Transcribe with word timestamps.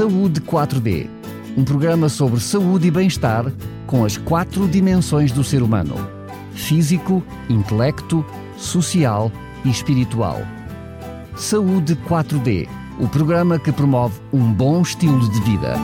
Saúde 0.00 0.40
4D, 0.40 1.10
um 1.58 1.62
programa 1.62 2.08
sobre 2.08 2.40
saúde 2.40 2.88
e 2.88 2.90
bem-estar 2.90 3.52
com 3.86 4.02
as 4.02 4.16
quatro 4.16 4.66
dimensões 4.66 5.30
do 5.30 5.44
ser 5.44 5.62
humano: 5.62 5.94
físico, 6.54 7.22
intelecto, 7.50 8.24
social 8.56 9.30
e 9.62 9.68
espiritual. 9.68 10.38
Saúde 11.36 11.96
4D, 12.08 12.66
o 12.98 13.08
programa 13.08 13.58
que 13.58 13.70
promove 13.70 14.18
um 14.32 14.50
bom 14.50 14.80
estilo 14.80 15.30
de 15.32 15.40
vida. 15.42 15.74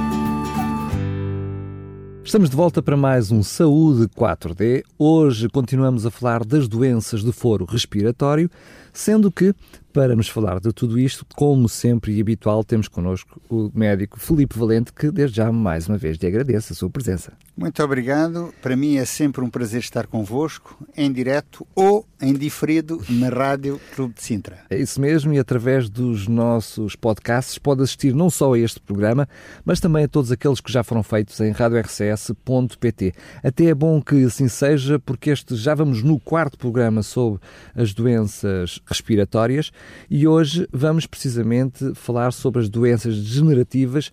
Estamos 2.24 2.48
de 2.48 2.56
volta 2.56 2.82
para 2.82 2.96
mais 2.96 3.30
um 3.30 3.42
Saúde 3.42 4.08
4D. 4.08 4.82
Hoje 4.98 5.46
continuamos 5.50 6.06
a 6.06 6.10
falar 6.10 6.42
das 6.42 6.66
doenças 6.66 7.22
do 7.22 7.34
foro 7.34 7.66
respiratório, 7.66 8.50
sendo 8.96 9.30
que 9.30 9.54
para 9.96 10.14
nos 10.14 10.28
falar 10.28 10.60
de 10.60 10.74
tudo 10.74 10.98
isto, 10.98 11.24
como 11.34 11.70
sempre 11.70 12.12
e 12.12 12.20
habitual, 12.20 12.62
temos 12.62 12.86
connosco 12.86 13.40
o 13.48 13.70
médico 13.74 14.20
Felipe 14.20 14.58
Valente, 14.58 14.92
que 14.92 15.10
desde 15.10 15.38
já 15.38 15.50
mais 15.50 15.88
uma 15.88 15.96
vez 15.96 16.18
lhe 16.18 16.26
agradeço 16.26 16.74
a 16.74 16.76
sua 16.76 16.90
presença. 16.90 17.32
Muito 17.56 17.82
obrigado. 17.82 18.52
Para 18.60 18.76
mim 18.76 18.96
é 18.96 19.06
sempre 19.06 19.42
um 19.42 19.48
prazer 19.48 19.80
estar 19.80 20.06
convosco, 20.06 20.86
em 20.94 21.10
direto 21.10 21.66
ou 21.74 22.06
em 22.20 22.34
diferido, 22.34 23.02
na 23.08 23.30
Rádio 23.30 23.80
Clube 23.94 24.12
de 24.12 24.22
Sintra. 24.22 24.58
É 24.68 24.76
isso 24.76 25.00
mesmo, 25.00 25.32
e 25.32 25.38
através 25.38 25.88
dos 25.88 26.28
nossos 26.28 26.94
podcasts 26.94 27.56
pode 27.56 27.82
assistir 27.82 28.14
não 28.14 28.28
só 28.28 28.52
a 28.52 28.58
este 28.58 28.78
programa, 28.78 29.26
mas 29.64 29.80
também 29.80 30.04
a 30.04 30.08
todos 30.08 30.30
aqueles 30.30 30.60
que 30.60 30.70
já 30.70 30.84
foram 30.84 31.02
feitos 31.02 31.40
em 31.40 31.52
radiorcs.pt. 31.52 33.14
Até 33.42 33.64
é 33.64 33.74
bom 33.74 34.02
que 34.02 34.24
assim 34.24 34.48
seja, 34.48 34.98
porque 34.98 35.30
este 35.30 35.56
já 35.56 35.74
vamos 35.74 36.02
no 36.02 36.20
quarto 36.20 36.58
programa 36.58 37.02
sobre 37.02 37.40
as 37.74 37.94
doenças 37.94 38.78
respiratórias 38.86 39.70
e 40.08 40.26
hoje 40.26 40.68
vamos 40.72 41.06
precisamente 41.06 41.94
falar 41.94 42.32
sobre 42.32 42.62
as 42.62 42.68
doenças 42.68 43.16
degenerativas 43.16 44.10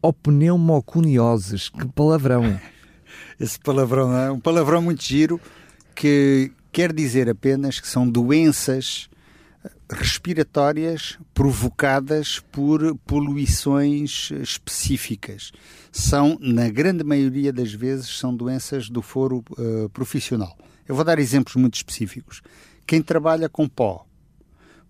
ou 0.00 0.12
pneumoconioses. 0.12 1.68
Que 1.68 1.86
palavrão! 1.86 2.58
Esse 3.38 3.58
palavrão 3.58 4.16
é 4.16 4.30
um 4.30 4.40
palavrão 4.40 4.82
muito 4.82 5.02
giro 5.02 5.40
que 5.94 6.50
quer 6.72 6.92
dizer 6.92 7.28
apenas 7.28 7.78
que 7.78 7.86
são 7.86 8.08
doenças 8.08 9.08
respiratórias 9.90 11.18
provocadas 11.32 12.40
por 12.50 12.96
poluições 13.06 14.30
específicas. 14.42 15.52
São, 15.92 16.36
na 16.40 16.68
grande 16.68 17.04
maioria 17.04 17.52
das 17.52 17.72
vezes, 17.72 18.18
são 18.18 18.34
doenças 18.34 18.88
do 18.88 19.02
foro 19.02 19.44
uh, 19.52 19.88
profissional. 19.90 20.56
Eu 20.86 20.94
vou 20.94 21.04
dar 21.04 21.18
exemplos 21.18 21.56
muito 21.56 21.74
específicos. 21.74 22.42
Quem 22.86 23.00
trabalha 23.02 23.48
com 23.48 23.68
pó, 23.68 24.04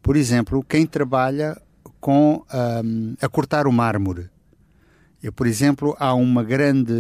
por 0.05 0.17
exemplo, 0.17 0.63
quem 0.63 0.87
trabalha 0.87 1.59
com 1.99 2.45
um, 2.85 3.15
a 3.19 3.27
cortar 3.27 3.67
o 3.67 3.73
mármore. 3.73 4.29
Eu, 5.23 5.33
por 5.33 5.47
exemplo, 5.47 5.97
há 5.99 6.13
uma 6.13 6.45
grande 6.45 6.93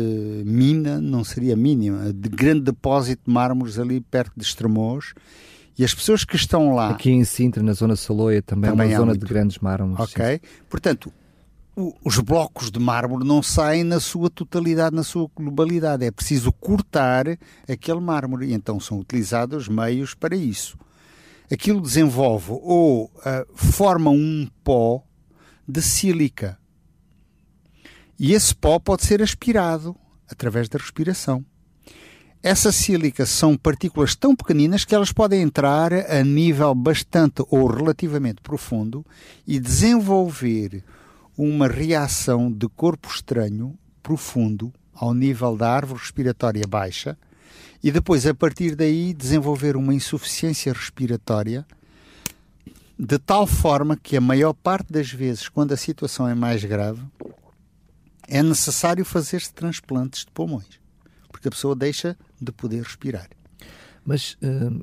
mina, 0.46 0.98
não 0.98 1.22
seria 1.22 1.54
mínima, 1.54 2.10
de 2.14 2.30
grande 2.30 2.62
depósito 2.62 3.24
de 3.26 3.30
mármores 3.30 3.78
ali 3.78 4.00
perto 4.00 4.32
de 4.34 4.42
Estremoz, 4.42 5.12
e 5.76 5.84
as 5.84 5.94
pessoas 5.94 6.24
que 6.24 6.34
estão 6.34 6.74
lá... 6.74 6.88
Aqui 6.88 7.10
em 7.10 7.22
Sintra, 7.24 7.62
na 7.62 7.74
zona 7.74 7.94
Saloia, 7.94 8.40
também, 8.40 8.70
também 8.70 8.86
é 8.86 8.90
uma 8.92 8.96
zona 8.96 9.10
muito... 9.10 9.26
de 9.26 9.30
grandes 9.30 9.58
mármores. 9.58 10.00
Ok, 10.00 10.24
sim. 10.24 10.40
portanto, 10.70 11.12
o, 11.76 11.94
os 12.02 12.18
blocos 12.20 12.70
de 12.70 12.80
mármore 12.80 13.26
não 13.26 13.42
saem 13.42 13.84
na 13.84 14.00
sua 14.00 14.30
totalidade, 14.30 14.96
na 14.96 15.02
sua 15.02 15.28
globalidade. 15.36 16.06
É 16.06 16.10
preciso 16.10 16.50
cortar 16.50 17.26
aquele 17.68 18.00
mármore, 18.00 18.46
e 18.46 18.54
então 18.54 18.80
são 18.80 18.98
utilizados 18.98 19.68
meios 19.68 20.14
para 20.14 20.34
isso 20.34 20.78
aquilo 21.54 21.80
desenvolve 21.80 22.50
ou 22.50 23.04
uh, 23.04 23.56
forma 23.56 24.10
um 24.10 24.48
pó 24.62 25.02
de 25.66 25.80
sílica. 25.80 26.58
E 28.18 28.32
esse 28.32 28.54
pó 28.54 28.78
pode 28.78 29.04
ser 29.04 29.22
aspirado 29.22 29.96
através 30.28 30.68
da 30.68 30.78
respiração. 30.78 31.44
Essas 32.42 32.74
sílicas 32.74 33.30
são 33.30 33.56
partículas 33.56 34.14
tão 34.14 34.36
pequeninas 34.36 34.84
que 34.84 34.94
elas 34.94 35.10
podem 35.10 35.40
entrar 35.40 35.92
a 35.94 36.22
nível 36.22 36.74
bastante 36.74 37.42
ou 37.48 37.66
relativamente 37.66 38.42
profundo 38.42 39.04
e 39.46 39.58
desenvolver 39.58 40.84
uma 41.38 41.66
reação 41.66 42.52
de 42.52 42.68
corpo 42.68 43.08
estranho 43.08 43.78
profundo 44.02 44.70
ao 44.92 45.14
nível 45.14 45.56
da 45.56 45.70
árvore 45.70 46.00
respiratória 46.00 46.66
baixa 46.68 47.16
e 47.84 47.92
depois, 47.92 48.26
a 48.26 48.32
partir 48.32 48.74
daí, 48.74 49.12
desenvolver 49.12 49.76
uma 49.76 49.92
insuficiência 49.92 50.72
respiratória 50.72 51.66
de 52.98 53.18
tal 53.18 53.46
forma 53.46 53.94
que 53.94 54.16
a 54.16 54.22
maior 54.22 54.54
parte 54.54 54.90
das 54.90 55.12
vezes, 55.12 55.50
quando 55.50 55.72
a 55.72 55.76
situação 55.76 56.26
é 56.26 56.34
mais 56.34 56.64
grave, 56.64 57.02
é 58.26 58.42
necessário 58.42 59.04
fazer-se 59.04 59.52
transplantes 59.52 60.24
de 60.24 60.30
pulmões, 60.30 60.80
porque 61.28 61.48
a 61.48 61.50
pessoa 61.50 61.76
deixa 61.76 62.16
de 62.40 62.50
poder 62.52 62.82
respirar. 62.82 63.28
Mas 64.02 64.38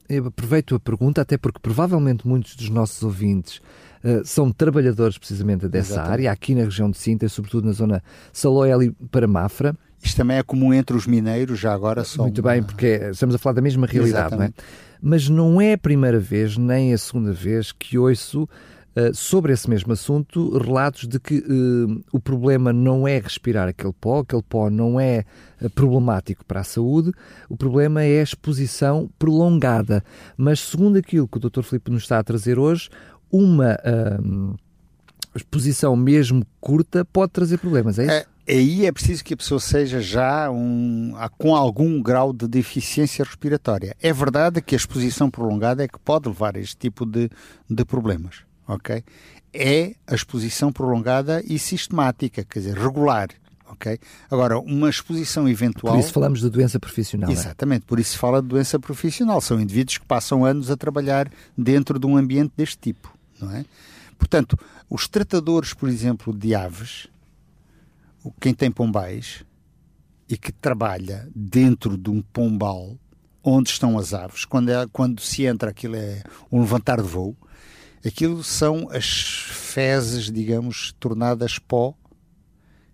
eu 0.08 0.28
aproveito 0.28 0.76
a 0.76 0.80
pergunta, 0.80 1.22
até 1.22 1.40
porque 1.40 1.60
provavelmente 1.60 2.28
muitos 2.28 2.56
dos 2.56 2.70
nossos 2.70 3.02
ouvintes 3.02 3.62
uh, 4.04 4.24
são 4.24 4.52
trabalhadores 4.52 5.18
precisamente 5.18 5.68
dessa 5.68 5.94
Exatamente. 5.94 6.14
área, 6.14 6.32
aqui 6.32 6.54
na 6.54 6.66
região 6.66 6.92
de 6.92 7.00
Sintra, 7.00 7.28
sobretudo 7.28 7.66
na 7.66 7.74
zona 7.74 8.04
Salóia 8.32 8.76
ali 8.76 8.92
para 9.10 9.28
Mafra. 9.28 9.76
Isto 10.02 10.18
também 10.18 10.38
é 10.38 10.44
comum 10.44 10.74
entre 10.74 10.96
os 10.96 11.06
mineiros, 11.06 11.60
já 11.60 11.74
agora 11.74 12.04
só. 12.04 12.24
Muito 12.24 12.42
bem, 12.42 12.64
porque 12.64 13.10
estamos 13.12 13.36
a 13.36 13.38
falar 13.38 13.54
da 13.54 13.62
mesma 13.62 13.86
realidade, 13.86 14.28
Exatamente. 14.28 14.56
não 14.58 14.64
é? 14.66 14.92
Mas 15.02 15.30
não 15.30 15.62
é 15.62 15.74
a 15.74 15.78
primeira 15.78 16.20
vez, 16.20 16.58
nem 16.58 16.94
a 16.94 16.98
segunda 16.98 17.32
vez, 17.32 17.72
que 17.72 17.98
ouço 17.98 18.48
Uh, 18.94 19.16
sobre 19.16 19.54
esse 19.54 19.70
mesmo 19.70 19.94
assunto, 19.94 20.58
relatos 20.58 21.08
de 21.08 21.18
que 21.18 21.38
uh, 21.38 22.04
o 22.12 22.20
problema 22.20 22.74
não 22.74 23.08
é 23.08 23.20
respirar 23.20 23.70
aquele 23.70 23.94
pó, 23.94 24.20
aquele 24.20 24.42
pó 24.42 24.70
não 24.70 25.00
é 25.00 25.24
uh, 25.62 25.70
problemático 25.70 26.44
para 26.44 26.60
a 26.60 26.64
saúde, 26.66 27.10
o 27.48 27.56
problema 27.56 28.04
é 28.04 28.20
a 28.20 28.24
exposição 28.24 29.10
prolongada. 29.18 30.04
Mas, 30.36 30.60
segundo 30.60 30.98
aquilo 30.98 31.26
que 31.26 31.38
o 31.38 31.40
Dr. 31.40 31.62
Filipe 31.62 31.90
nos 31.90 32.04
está 32.04 32.20
a 32.20 32.24
trazer 32.24 32.60
hoje, 32.60 32.90
uma 33.32 33.78
exposição 35.34 35.96
mesmo 35.96 36.46
curta 36.60 37.06
pode 37.06 37.32
trazer 37.32 37.60
problemas, 37.60 37.98
é 37.98 38.04
isso? 38.04 38.12
É, 38.12 38.26
aí 38.48 38.86
é 38.86 38.92
preciso 38.92 39.24
que 39.24 39.34
a 39.34 39.38
pessoa 39.38 39.60
seja 39.60 40.02
já 40.02 40.50
um, 40.50 41.14
com 41.38 41.56
algum 41.56 42.02
grau 42.02 42.34
de 42.34 42.48
deficiência 42.48 43.24
respiratória. 43.24 43.96
É 44.02 44.12
verdade 44.12 44.62
que 44.62 44.76
a 44.76 44.78
exposição 44.78 45.30
prolongada 45.30 45.84
é 45.84 45.88
que 45.88 46.00
pode 46.00 46.28
levar 46.28 46.56
a 46.56 46.60
este 46.60 46.78
tipo 46.78 47.06
de, 47.06 47.30
de 47.70 47.86
problemas, 47.86 48.38
ok? 48.68 49.04
É 49.54 49.96
a 50.08 50.16
exposição 50.16 50.72
prolongada 50.72 51.44
e 51.46 51.60
sistemática, 51.60 52.44
quer 52.44 52.60
dizer, 52.60 52.78
regular. 52.78 53.30
Okay? 53.72 53.98
Agora, 54.30 54.60
uma 54.60 54.90
exposição 54.90 55.48
eventual. 55.48 55.94
Por 55.94 56.00
isso 56.00 56.12
falamos 56.12 56.42
de 56.42 56.50
doença 56.50 56.80
profissional. 56.80 57.30
É? 57.30 57.34
Exatamente, 57.34 57.84
é? 57.84 57.86
por 57.88 58.00
isso 58.00 58.12
se 58.12 58.18
fala 58.18 58.42
de 58.42 58.48
doença 58.48 58.80
profissional. 58.80 59.42
São 59.42 59.60
indivíduos 59.60 59.98
que 59.98 60.06
passam 60.06 60.46
anos 60.46 60.70
a 60.70 60.78
trabalhar 60.78 61.32
dentro 61.58 61.98
de 61.98 62.06
um 62.06 62.18
ambiente 62.18 62.54
deste 62.56 62.78
tipo, 62.78 63.14
não 63.40 63.52
é? 63.52 63.66
Portanto, 64.18 64.58
os 64.88 65.08
tratadores, 65.08 65.74
por 65.74 65.90
exemplo, 65.90 66.32
de 66.32 66.54
aves, 66.54 67.08
quem 68.40 68.54
tem 68.54 68.70
pombais 68.70 69.44
e 70.30 70.38
que 70.38 70.52
trabalha 70.52 71.28
dentro 71.36 71.98
de 71.98 72.10
um 72.10 72.22
pombal 72.22 72.98
onde 73.44 73.70
estão 73.70 73.98
as 73.98 74.14
aves, 74.14 74.46
quando, 74.46 74.70
é, 74.70 74.88
quando 74.92 75.20
se 75.20 75.46
entra 75.46 75.72
aquilo 75.72 75.96
é 75.96 76.22
um 76.52 76.62
levantar 76.62 77.02
de 77.02 77.08
voo, 77.08 77.36
aquilo 78.06 78.44
são 78.44 78.88
as 78.92 79.06
fezes, 79.06 80.32
digamos, 80.32 80.94
tornadas 81.00 81.58
pó, 81.58 81.96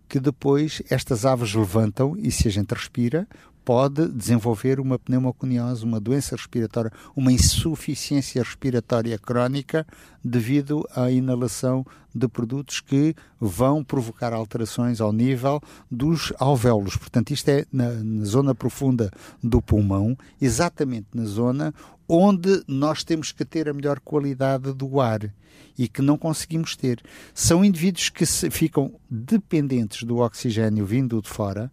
que 0.08 0.20
depois 0.20 0.82
estas 0.90 1.26
aves 1.26 1.54
levantam 1.54 2.16
e 2.18 2.32
se 2.32 2.48
a 2.48 2.52
gente 2.52 2.74
respira, 2.74 3.28
pode 3.68 4.08
desenvolver 4.08 4.80
uma 4.80 4.98
pneumoconiose, 4.98 5.84
uma 5.84 6.00
doença 6.00 6.38
respiratória, 6.38 6.90
uma 7.14 7.34
insuficiência 7.34 8.42
respiratória 8.42 9.20
crónica 9.20 9.86
devido 10.24 10.88
à 10.96 11.12
inalação 11.12 11.86
de 12.16 12.30
produtos 12.30 12.80
que 12.80 13.14
vão 13.38 13.84
provocar 13.84 14.32
alterações 14.32 15.02
ao 15.02 15.12
nível 15.12 15.62
dos 15.92 16.32
alvéolos. 16.40 16.96
Portanto, 16.96 17.32
isto 17.32 17.50
é 17.50 17.66
na, 17.70 17.90
na 17.92 18.24
zona 18.24 18.56
profunda 18.56 19.12
do 19.44 19.62
pulmão, 19.62 20.18
exatamente 20.42 21.08
na 21.14 21.26
zona 21.26 21.74
onde 22.08 22.64
nós 22.70 23.04
temos 23.04 23.34
que 23.34 23.44
ter 23.44 23.68
a 23.68 23.74
melhor 23.74 24.00
qualidade 24.00 24.72
do 24.72 25.02
ar 25.02 25.30
e 25.78 25.90
que 25.90 26.02
não 26.02 26.18
conseguimos 26.18 26.78
ter. 26.78 27.02
São 27.34 27.66
indivíduos 27.66 28.08
que 28.08 28.26
ficam 28.50 28.98
dependentes 29.10 30.04
do 30.04 30.20
oxigênio 30.20 30.86
vindo 30.86 31.22
de 31.22 31.28
fora 31.28 31.70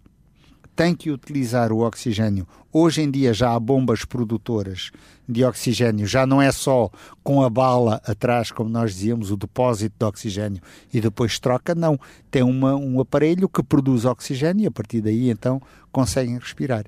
tem 0.75 0.95
que 0.95 1.11
utilizar 1.11 1.73
o 1.73 1.81
oxigênio. 1.81 2.47
Hoje 2.73 3.03
em 3.03 3.11
dia 3.11 3.33
já 3.33 3.55
há 3.55 3.61
bombas 3.61 4.05
produtoras 4.05 4.91
de 5.29 5.45
oxigênio, 5.45 6.07
já 6.07 6.27
não 6.27 6.43
é 6.43 6.51
só 6.51 6.91
com 7.23 7.43
a 7.43 7.49
bala 7.49 8.01
atrás, 8.05 8.51
como 8.51 8.69
nós 8.69 8.93
dizíamos, 8.93 9.31
o 9.31 9.37
depósito 9.37 9.95
de 9.99 10.05
oxigênio 10.05 10.61
e 10.93 11.01
depois 11.01 11.39
troca, 11.39 11.75
não. 11.75 11.99
Tem 12.31 12.43
uma, 12.43 12.75
um 12.75 13.01
aparelho 13.01 13.49
que 13.49 13.63
produz 13.63 14.05
oxigênio 14.05 14.65
e 14.65 14.67
a 14.67 14.71
partir 14.71 15.01
daí 15.01 15.31
então 15.31 15.63
conseguem 15.93 16.37
respirar. 16.37 16.85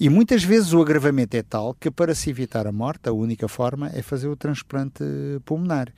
E 0.00 0.08
muitas 0.08 0.42
vezes 0.42 0.72
o 0.72 0.80
agravamento 0.80 1.36
é 1.36 1.42
tal 1.42 1.74
que 1.74 1.90
para 1.90 2.14
se 2.14 2.30
evitar 2.30 2.66
a 2.66 2.72
morte, 2.72 3.08
a 3.08 3.12
única 3.12 3.46
forma 3.46 3.90
é 3.94 4.00
fazer 4.00 4.28
o 4.28 4.36
transplante 4.36 5.04
pulmonar. 5.44 5.92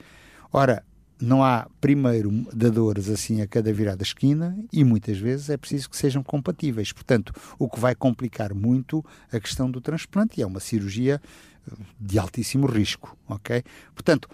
Ora, 0.51 0.83
não 1.21 1.43
há 1.43 1.67
primeiro 1.81 2.31
dadores 2.53 3.09
assim 3.09 3.41
a 3.41 3.47
cada 3.47 3.71
virada 3.73 4.03
esquina 4.03 4.57
e 4.71 4.83
muitas 4.83 5.17
vezes 5.17 5.49
é 5.49 5.57
preciso 5.57 5.89
que 5.89 5.97
sejam 5.97 6.23
compatíveis. 6.23 6.91
Portanto, 6.91 7.33
o 7.57 7.69
que 7.69 7.79
vai 7.79 7.93
complicar 7.93 8.53
muito 8.53 9.03
a 9.31 9.39
questão 9.39 9.69
do 9.69 9.81
transplante 9.81 10.39
e 10.39 10.43
é 10.43 10.47
uma 10.47 10.59
cirurgia 10.59 11.21
eh, 11.67 11.73
de 11.99 12.17
altíssimo 12.17 12.67
risco, 12.67 13.17
ok? 13.27 13.63
Portanto, 13.93 14.29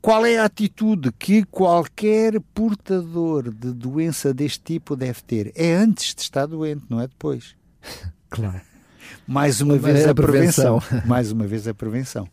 qual 0.00 0.24
é 0.24 0.38
a 0.38 0.44
atitude 0.46 1.12
que 1.12 1.44
qualquer 1.44 2.40
portador 2.54 3.52
de 3.52 3.72
doença 3.72 4.32
deste 4.32 4.60
tipo 4.60 4.96
deve 4.96 5.22
ter? 5.22 5.52
É 5.54 5.74
antes 5.74 6.14
de 6.14 6.22
estar 6.22 6.46
doente, 6.46 6.84
não 6.88 7.00
é 7.00 7.06
depois. 7.06 7.54
Claro. 8.32 8.62
Mais 9.28 9.60
uma 9.60 9.76
vez 9.76 10.06
a 10.06 10.14
prevenção. 10.14 10.78
prevenção. 10.78 11.08
Mais 11.08 11.30
uma 11.30 11.46
vez 11.46 11.68
a 11.68 11.74
prevenção. 11.74 12.26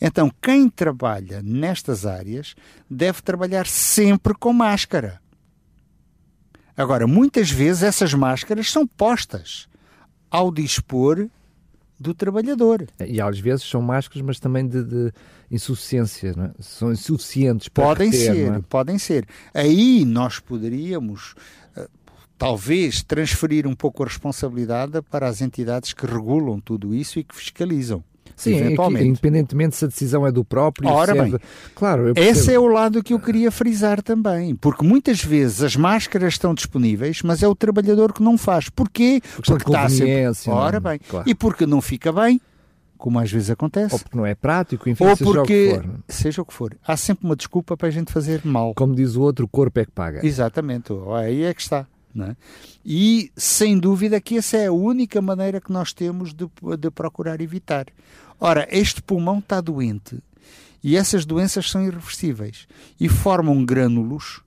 Então, 0.00 0.30
quem 0.42 0.68
trabalha 0.68 1.42
nestas 1.42 2.04
áreas 2.04 2.54
deve 2.88 3.22
trabalhar 3.22 3.66
sempre 3.66 4.34
com 4.34 4.52
máscara. 4.52 5.20
Agora, 6.76 7.06
muitas 7.06 7.50
vezes 7.50 7.82
essas 7.82 8.12
máscaras 8.12 8.70
são 8.70 8.86
postas 8.86 9.66
ao 10.30 10.52
dispor 10.52 11.28
do 11.98 12.14
trabalhador. 12.14 12.86
E 13.06 13.20
às 13.20 13.38
vezes 13.38 13.64
são 13.64 13.80
máscaras, 13.80 14.22
mas 14.22 14.38
também 14.38 14.66
de, 14.66 14.84
de 14.84 15.12
insuficiência, 15.50 16.34
é? 16.36 16.62
são 16.62 16.92
insuficientes 16.92 17.68
para 17.68 17.84
Podem 17.84 18.10
reter, 18.10 18.34
ser, 18.34 18.52
é? 18.52 18.60
podem 18.68 18.98
ser. 18.98 19.26
Aí 19.54 20.04
nós 20.04 20.38
poderíamos 20.38 21.34
uh, 21.76 21.88
talvez 22.36 23.02
transferir 23.02 23.66
um 23.66 23.74
pouco 23.74 24.02
a 24.02 24.06
responsabilidade 24.06 25.00
para 25.02 25.26
as 25.26 25.40
entidades 25.40 25.94
que 25.94 26.06
regulam 26.06 26.60
tudo 26.60 26.94
isso 26.94 27.18
e 27.18 27.24
que 27.24 27.34
fiscalizam. 27.34 28.04
Sim, 28.34 28.56
eventualmente. 28.56 29.06
independentemente 29.06 29.76
se 29.76 29.84
a 29.84 29.88
decisão 29.88 30.26
é 30.26 30.32
do 30.32 30.44
próprio. 30.44 30.88
Ora 30.88 31.14
bem, 31.14 31.34
é... 31.34 31.38
claro, 31.74 32.12
esse 32.16 32.52
é 32.52 32.58
o 32.58 32.66
lado 32.66 33.02
que 33.02 33.12
eu 33.12 33.20
queria 33.20 33.50
frisar 33.50 34.02
também, 34.02 34.54
porque 34.54 34.84
muitas 34.84 35.22
vezes 35.22 35.62
as 35.62 35.76
máscaras 35.76 36.34
estão 36.34 36.54
disponíveis, 36.54 37.22
mas 37.22 37.42
é 37.42 37.48
o 37.48 37.54
trabalhador 37.54 38.12
que 38.12 38.22
não 38.22 38.36
faz. 38.36 38.68
Porquê? 38.68 39.20
Porque, 39.34 39.52
porque 39.52 39.70
está 39.70 39.88
sempre. 39.88 40.50
Ora 40.50 40.80
bem, 40.80 40.98
claro. 40.98 41.28
e 41.28 41.34
porque 41.34 41.66
não 41.66 41.80
fica 41.80 42.12
bem, 42.12 42.40
como 42.96 43.18
às 43.18 43.30
vezes 43.30 43.50
acontece. 43.50 43.94
Ou 43.94 44.00
porque 44.00 44.16
não 44.16 44.26
é 44.26 44.34
prático, 44.34 44.88
enfim, 44.88 45.04
Ou 45.04 45.16
seja 45.16 45.24
porque, 45.24 45.40
o 45.40 45.46
que 45.46 45.74
for. 45.74 46.00
Seja 46.08 46.42
o 46.42 46.44
que 46.44 46.52
for. 46.52 46.76
Há 46.86 46.96
sempre 46.96 47.24
uma 47.24 47.36
desculpa 47.36 47.76
para 47.76 47.88
a 47.88 47.90
gente 47.90 48.12
fazer 48.12 48.40
mal. 48.44 48.74
Como 48.74 48.94
diz 48.94 49.16
o 49.16 49.22
outro, 49.22 49.44
o 49.44 49.48
corpo 49.48 49.78
é 49.80 49.84
que 49.84 49.92
paga. 49.92 50.26
Exatamente, 50.26 50.92
aí 51.14 51.44
é 51.44 51.54
que 51.54 51.60
está. 51.60 51.86
É? 52.18 52.36
E 52.84 53.30
sem 53.36 53.78
dúvida 53.78 54.20
que 54.20 54.38
essa 54.38 54.56
é 54.56 54.66
a 54.66 54.72
única 54.72 55.20
maneira 55.20 55.60
que 55.60 55.72
nós 55.72 55.92
temos 55.92 56.32
de, 56.32 56.48
de 56.78 56.90
procurar 56.90 57.40
evitar. 57.40 57.86
Ora, 58.40 58.66
este 58.70 59.02
pulmão 59.02 59.38
está 59.38 59.60
doente 59.60 60.18
e 60.82 60.96
essas 60.96 61.26
doenças 61.26 61.70
são 61.70 61.82
irreversíveis 61.82 62.66
e 62.98 63.08
formam 63.08 63.64
grânulos 63.64 64.40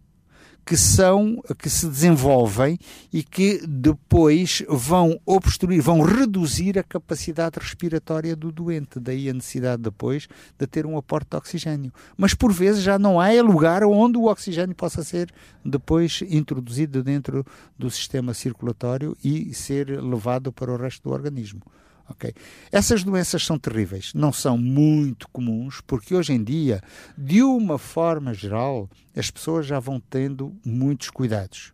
que 0.69 0.77
são 0.77 1.41
que 1.57 1.67
se 1.67 1.87
desenvolvem 1.87 2.77
e 3.11 3.23
que 3.23 3.59
depois 3.67 4.63
vão 4.69 5.19
obstruir, 5.25 5.81
vão 5.81 6.01
reduzir 6.01 6.77
a 6.77 6.83
capacidade 6.83 7.57
respiratória 7.59 8.35
do 8.35 8.51
doente, 8.51 8.99
daí 8.99 9.27
a 9.31 9.33
necessidade 9.33 9.81
depois 9.81 10.27
de 10.59 10.67
ter 10.67 10.85
um 10.85 10.95
aporte 10.95 11.31
de 11.31 11.37
oxigênio. 11.37 11.91
Mas 12.15 12.35
por 12.35 12.53
vezes 12.53 12.83
já 12.83 12.99
não 12.99 13.19
há 13.19 13.29
lugar 13.41 13.83
onde 13.83 14.19
o 14.19 14.25
oxigênio 14.25 14.75
possa 14.75 15.03
ser 15.03 15.33
depois 15.65 16.21
introduzido 16.29 17.01
dentro 17.01 17.43
do 17.75 17.89
sistema 17.89 18.35
circulatório 18.35 19.17
e 19.23 19.51
ser 19.55 19.99
levado 19.99 20.53
para 20.53 20.71
o 20.71 20.77
resto 20.77 21.09
do 21.09 21.15
organismo. 21.15 21.63
Okay? 22.09 22.33
Essas 22.71 23.03
doenças 23.03 23.45
são 23.45 23.57
terríveis, 23.57 24.11
não 24.13 24.33
são 24.33 24.57
muito 24.57 25.27
comuns, 25.29 25.81
porque 25.81 26.15
hoje 26.15 26.33
em 26.33 26.43
dia, 26.43 26.81
de 27.17 27.43
uma 27.43 27.77
forma 27.77 28.33
geral, 28.33 28.89
as 29.15 29.29
pessoas 29.29 29.65
já 29.65 29.79
vão 29.79 29.99
tendo 29.99 30.55
muitos 30.65 31.09
cuidados. 31.09 31.73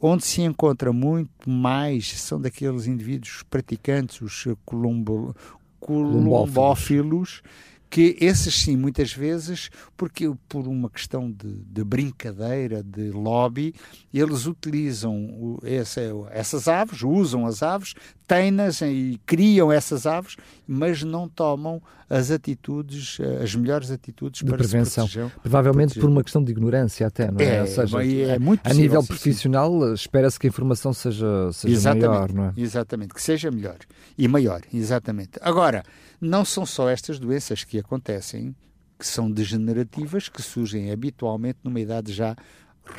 Onde 0.00 0.24
se 0.24 0.42
encontra 0.42 0.92
muito 0.92 1.50
mais 1.50 2.20
são 2.20 2.40
daqueles 2.40 2.86
indivíduos 2.86 3.42
praticantes, 3.50 4.20
os 4.20 4.46
columbo, 4.64 5.34
columbófilos, 5.80 7.42
que 7.90 8.16
esses 8.20 8.54
sim, 8.54 8.76
muitas 8.76 9.12
vezes, 9.12 9.70
porque 9.96 10.30
por 10.48 10.66
uma 10.66 10.90
questão 10.90 11.30
de, 11.30 11.62
de 11.64 11.84
brincadeira, 11.84 12.82
de 12.82 13.10
lobby, 13.10 13.74
eles 14.12 14.46
utilizam 14.46 15.58
essa, 15.62 16.00
essas 16.30 16.68
aves, 16.68 17.02
usam 17.02 17.46
as 17.46 17.62
aves, 17.62 17.94
têm-nas 18.26 18.82
e 18.82 19.18
criam 19.24 19.72
essas 19.72 20.06
aves, 20.06 20.36
mas 20.66 21.02
não 21.02 21.28
tomam 21.28 21.80
as 22.10 22.30
atitudes, 22.30 23.18
as 23.42 23.54
melhores 23.54 23.90
atitudes 23.90 24.40
de 24.40 24.46
para 24.46 24.58
prevenção. 24.58 25.06
se 25.06 25.14
proteger. 25.14 25.40
Provavelmente 25.40 25.88
proteger. 25.88 26.02
por 26.02 26.10
uma 26.10 26.22
questão 26.22 26.44
de 26.44 26.52
ignorância 26.52 27.06
até, 27.06 27.30
não 27.30 27.40
é? 27.40 27.56
é 27.56 27.60
Ou 27.62 27.66
seja, 27.66 28.04
é 28.04 28.38
muito 28.38 28.60
a 28.64 28.74
nível 28.74 29.02
profissional 29.02 29.94
espera-se 29.94 30.38
que 30.38 30.46
a 30.46 30.48
informação 30.48 30.92
seja, 30.92 31.50
seja 31.52 31.94
maior, 31.94 32.32
não 32.32 32.44
é? 32.46 32.52
Exatamente, 32.56 33.14
que 33.14 33.22
seja 33.22 33.50
melhor 33.50 33.78
e 34.16 34.28
maior, 34.28 34.60
exatamente. 34.72 35.32
Agora, 35.40 35.82
não 36.20 36.44
são 36.44 36.66
só 36.66 36.88
estas 36.88 37.18
doenças 37.18 37.64
que 37.64 37.78
acontecem, 37.78 38.54
que 38.98 39.06
são 39.06 39.30
degenerativas, 39.30 40.28
que 40.28 40.42
surgem 40.42 40.90
habitualmente 40.90 41.58
numa 41.62 41.80
idade 41.80 42.12
já 42.12 42.36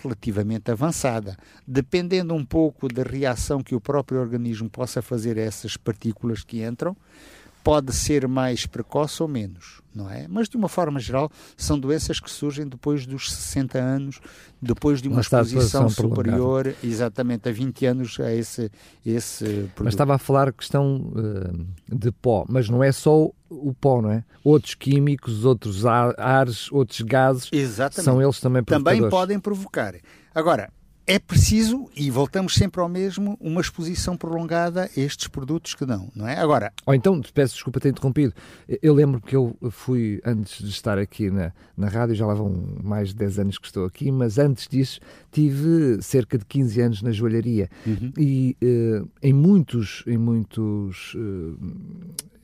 relativamente 0.02 0.72
avançada. 0.72 1.36
Dependendo 1.68 2.34
um 2.34 2.46
pouco 2.46 2.88
da 2.88 3.04
reação 3.04 3.62
que 3.62 3.76
o 3.76 3.82
próprio 3.82 4.20
organismo 4.20 4.70
possa 4.70 5.02
fazer 5.02 5.38
a 5.38 5.42
essas 5.42 5.76
partículas 5.76 6.44
que 6.44 6.64
entram, 6.64 6.96
pode 7.64 7.94
ser 7.94 8.28
mais 8.28 8.66
precoce 8.66 9.22
ou 9.22 9.28
menos, 9.28 9.82
não 9.94 10.10
é? 10.10 10.28
Mas 10.28 10.48
de 10.48 10.58
uma 10.58 10.70
forma 10.70 11.00
geral, 11.00 11.32
são 11.58 11.80
doenças 11.80 12.20
que 12.20 12.30
surgem 12.30 12.68
depois 12.68 13.06
dos 13.06 13.32
60 13.32 13.78
anos, 13.78 14.20
depois 14.62 15.02
de 15.02 15.08
uma, 15.08 15.18
uma 15.18 15.22
exposição 15.22 15.90
superior, 15.90 16.64
prolongada. 16.64 16.76
exatamente 16.84 17.50
a 17.50 17.52
20 17.52 17.86
anos 17.86 18.20
a 18.20 18.34
esse, 18.34 18.72
esse 19.06 19.44
produto. 19.44 19.84
Mas 19.84 19.94
estava 19.94 20.16
a 20.16 20.18
falar 20.18 20.54
questão 20.54 21.12
uh, 21.16 21.68
de 21.88 22.12
pó, 22.12 22.46
mas 22.48 22.70
não 22.70 22.84
é 22.84 22.92
só 22.92 23.30
o 23.50 23.74
pó, 23.74 24.02
não 24.02 24.12
é? 24.12 24.24
Outros 24.44 24.76
químicos, 24.76 25.44
outros 25.46 25.86
ares, 25.86 26.72
outros 26.72 27.02
gases, 27.02 27.50
exatamente. 27.52 28.06
são 28.06 28.22
eles 28.22 28.40
também 28.40 28.64
provocadores. 28.64 29.00
Também 29.00 29.10
podem 29.10 29.40
provocar. 29.40 29.96
Agora, 30.34 30.72
é 31.10 31.18
preciso, 31.18 31.90
e 31.96 32.12
voltamos 32.12 32.54
sempre 32.54 32.80
ao 32.80 32.88
mesmo, 32.88 33.36
uma 33.42 33.62
exposição 33.62 34.16
prolongada 34.16 34.84
a 34.84 35.00
estes 35.00 35.28
produtos 35.28 35.74
que 35.74 35.84
dão, 35.84 36.12
não 36.16 36.28
é? 36.28 36.38
Agora... 36.38 36.72
Ou 36.86 36.94
então, 36.94 37.20
peço 37.34 37.56
desculpa 37.56 37.80
ter 37.80 37.90
interrompido, 37.90 38.32
eu 38.80 38.94
lembro 38.94 39.20
que 39.20 39.36
eu 39.36 39.58
fui, 39.72 40.22
antes 40.24 40.64
de 40.64 40.70
estar 40.70 41.00
aqui 41.00 41.32
na, 41.32 41.52
na 41.76 41.88
rádio, 41.88 42.14
já 42.14 42.28
lá 42.28 42.36
vão 42.36 42.78
mais 42.84 43.10
de 43.10 43.16
10 43.16 43.40
anos 43.40 43.58
que 43.58 43.66
estou 43.66 43.86
aqui, 43.86 44.12
mas 44.12 44.38
antes 44.38 44.68
disso 44.68 45.00
tive 45.32 46.00
cerca 46.00 46.38
de 46.38 46.46
15 46.46 46.80
anos 46.80 47.02
na 47.02 47.12
joalharia 47.12 47.72
uhum. 47.88 48.14
e 48.16 48.56
uh, 48.62 49.10
em 49.24 49.34
muitos, 49.34 50.04
em 50.06 50.18
muitos 50.18 51.16
uh, 51.16 51.58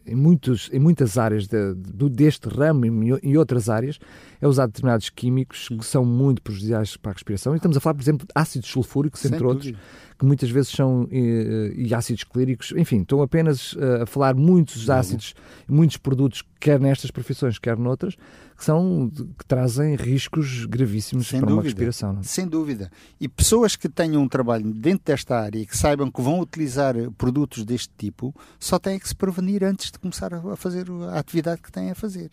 em, 0.05 0.15
muitos, 0.15 0.69
em 0.71 0.79
muitas 0.79 1.17
áreas 1.17 1.47
de, 1.47 1.74
de, 1.74 2.09
deste 2.09 2.47
ramo 2.47 2.85
e 2.85 3.12
em 3.24 3.38
outras 3.38 3.69
áreas, 3.69 4.00
é 4.39 4.47
usado 4.47 4.69
determinados 4.69 5.09
químicos 5.09 5.67
que 5.69 5.85
são 5.85 6.05
muito 6.05 6.41
prejudiciais 6.41 6.95
para 6.97 7.12
a 7.12 7.13
respiração. 7.13 7.53
E 7.53 7.57
estamos 7.57 7.77
a 7.77 7.79
falar, 7.79 7.95
por 7.95 8.01
exemplo, 8.01 8.27
de 8.27 8.31
ácidos 8.33 8.69
sulfúricos, 8.69 9.21
Sem 9.21 9.33
entre 9.33 9.45
outros, 9.45 9.74
que 10.17 10.25
muitas 10.25 10.50
vezes 10.50 10.69
são 10.69 11.07
e, 11.12 11.74
e 11.75 11.93
ácidos 11.93 12.24
clíricos. 12.24 12.74
Enfim, 12.75 13.01
estou 13.01 13.22
apenas 13.22 13.75
eh, 13.77 14.03
a 14.03 14.05
falar 14.05 14.34
muitos 14.34 14.89
ácidos, 14.89 15.34
muitos 15.67 15.98
produtos, 15.98 16.43
quer 16.60 16.79
nestas 16.79 17.12
profissões, 17.12 17.60
quer 17.60 17.77
noutras, 17.77 18.15
que, 18.57 18.63
são, 18.63 19.12
que 19.38 19.45
trazem 19.45 19.95
riscos 19.95 20.65
gravíssimos 20.65 21.27
Sem 21.27 21.39
para 21.39 21.50
dúvida. 21.50 21.62
uma 21.62 21.63
respiração. 21.63 22.13
Não? 22.13 22.22
É? 22.22 22.24
Sem 22.24 22.48
dúvida. 22.48 22.89
E 23.19 23.27
pessoas 23.27 23.75
que 23.75 23.89
tenham 23.89 24.22
um 24.22 24.27
trabalho 24.27 24.74
dentro 24.74 25.05
desta 25.05 25.38
área 25.38 25.60
e 25.60 25.65
que 25.65 25.77
saibam 25.77 26.10
que 26.10 26.22
vão 26.22 26.39
utilizar 26.39 26.95
produtos 27.17 27.65
deste 27.65 27.91
tipo, 27.98 28.34
só 28.57 28.79
têm 28.79 28.98
que 28.98 29.07
se 29.07 29.15
prevenir 29.15 29.63
antes 29.63 29.91
de 29.91 30.00
começar 30.00 30.34
a 30.34 30.55
fazer 30.55 30.86
a 31.12 31.19
atividade 31.19 31.62
que 31.62 31.72
têm 31.72 31.91
a 31.91 31.95
fazer. 31.95 32.31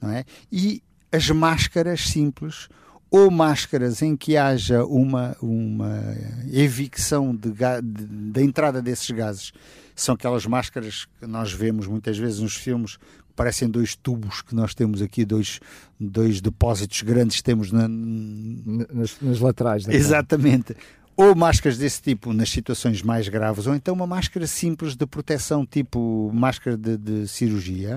Não 0.00 0.10
é? 0.10 0.24
E 0.52 0.82
as 1.10 1.28
máscaras 1.30 2.08
simples 2.08 2.68
ou 3.10 3.30
máscaras 3.30 4.02
em 4.02 4.16
que 4.16 4.36
haja 4.36 4.84
uma, 4.84 5.36
uma 5.40 6.16
evicção 6.52 7.34
de, 7.34 7.50
de, 7.50 8.04
da 8.32 8.42
entrada 8.42 8.82
desses 8.82 9.10
gases. 9.10 9.52
São 9.94 10.14
aquelas 10.14 10.46
máscaras 10.46 11.06
que 11.18 11.26
nós 11.26 11.52
vemos 11.52 11.86
muitas 11.86 12.18
vezes 12.18 12.40
nos 12.40 12.54
filmes, 12.54 12.98
parecem 13.34 13.68
dois 13.68 13.94
tubos 13.94 14.42
que 14.42 14.54
nós 14.54 14.74
temos 14.74 15.00
aqui, 15.00 15.24
dois, 15.24 15.60
dois 15.98 16.40
depósitos 16.40 17.02
grandes 17.02 17.36
que 17.36 17.42
temos 17.44 17.72
na, 17.72 17.86
nas, 17.88 19.16
nas 19.20 19.40
laterais. 19.40 19.88
Exatamente. 19.88 20.76
Ou 21.16 21.34
máscaras 21.34 21.78
desse 21.78 22.00
tipo 22.00 22.32
nas 22.32 22.48
situações 22.50 23.02
mais 23.02 23.28
graves, 23.28 23.66
ou 23.66 23.74
então 23.74 23.94
uma 23.94 24.06
máscara 24.06 24.46
simples 24.46 24.94
de 24.94 25.04
proteção, 25.04 25.66
tipo 25.66 26.30
máscara 26.32 26.76
de, 26.76 26.96
de 26.96 27.26
cirurgia, 27.26 27.96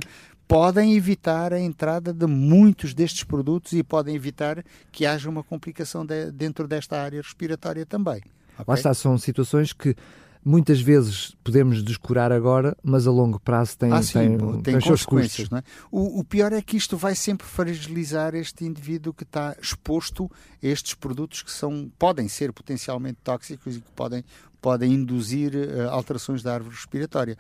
podem 0.51 0.97
evitar 0.97 1.53
a 1.53 1.59
entrada 1.61 2.13
de 2.13 2.27
muitos 2.27 2.93
destes 2.93 3.23
produtos 3.23 3.71
e 3.71 3.81
podem 3.81 4.13
evitar 4.13 4.61
que 4.91 5.05
haja 5.05 5.29
uma 5.29 5.45
complicação 5.45 6.05
de, 6.05 6.29
dentro 6.29 6.67
desta 6.67 7.01
área 7.01 7.21
respiratória 7.21 7.85
também. 7.85 8.17
Okay? 8.17 8.65
Lá 8.67 8.75
está, 8.75 8.93
são 8.93 9.17
situações 9.17 9.71
que 9.71 9.95
muitas 10.43 10.81
vezes 10.81 11.33
podemos 11.41 11.81
descurar 11.81 12.33
agora, 12.33 12.75
mas 12.83 13.07
a 13.07 13.11
longo 13.11 13.39
prazo 13.39 13.77
tem, 13.77 13.93
ah, 13.93 14.03
sim, 14.03 14.11
tem, 14.11 14.37
tem, 14.37 14.61
tem 14.61 14.79
consequências. 14.81 15.47
É? 15.53 15.63
o, 15.89 16.19
o, 16.19 16.23
pior 16.25 16.51
é 16.51 16.61
que 16.61 16.75
isto 16.75 16.97
vai 16.97 17.15
sempre 17.15 17.47
fragilizar 17.47 18.35
este 18.35 18.65
indivíduo 18.65 19.13
que 19.13 19.23
está 19.23 19.55
exposto 19.61 20.29
a 20.61 20.67
estes 20.67 20.95
produtos 20.95 21.43
que 21.43 21.51
são, 21.51 21.89
podem 21.97 22.27
ser 22.27 22.51
potencialmente 22.51 23.19
tóxicos 23.23 23.77
e 23.77 23.79
que 23.79 23.91
podem, 23.95 24.21
podem 24.61 24.91
induzir 24.91 25.53
uh, 25.55 25.89
alterações 25.91 26.43
da 26.43 26.53
árvore 26.55 26.75
respiratória. 26.75 27.37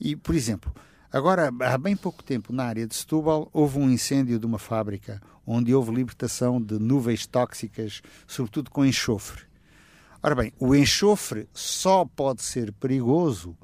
E, 0.00 0.16
por 0.16 0.34
exemplo, 0.34 0.72
agora, 1.16 1.50
há 1.60 1.78
bem 1.78 1.96
pouco 1.96 2.22
tempo, 2.22 2.52
na 2.52 2.64
área 2.64 2.86
de 2.86 2.94
Setúbal, 2.94 3.48
houve 3.52 3.78
um 3.78 3.90
incêndio 3.90 4.38
de 4.38 4.46
uma 4.46 4.58
fábrica 4.58 5.20
onde 5.46 5.74
houve 5.74 5.94
libertação 5.94 6.60
de 6.60 6.78
nuvens 6.78 7.26
tóxicas, 7.26 8.02
sobretudo 8.26 8.70
com 8.70 8.84
enxofre. 8.84 9.42
Ora 10.22 10.34
bem, 10.34 10.52
o 10.58 10.74
enxofre 10.74 11.48
só 11.52 12.04
pode 12.04 12.42
ser 12.42 12.72
perigoso 12.72 13.56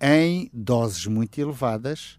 em 0.00 0.50
doses 0.52 1.06
muito 1.06 1.38
elevadas 1.38 2.18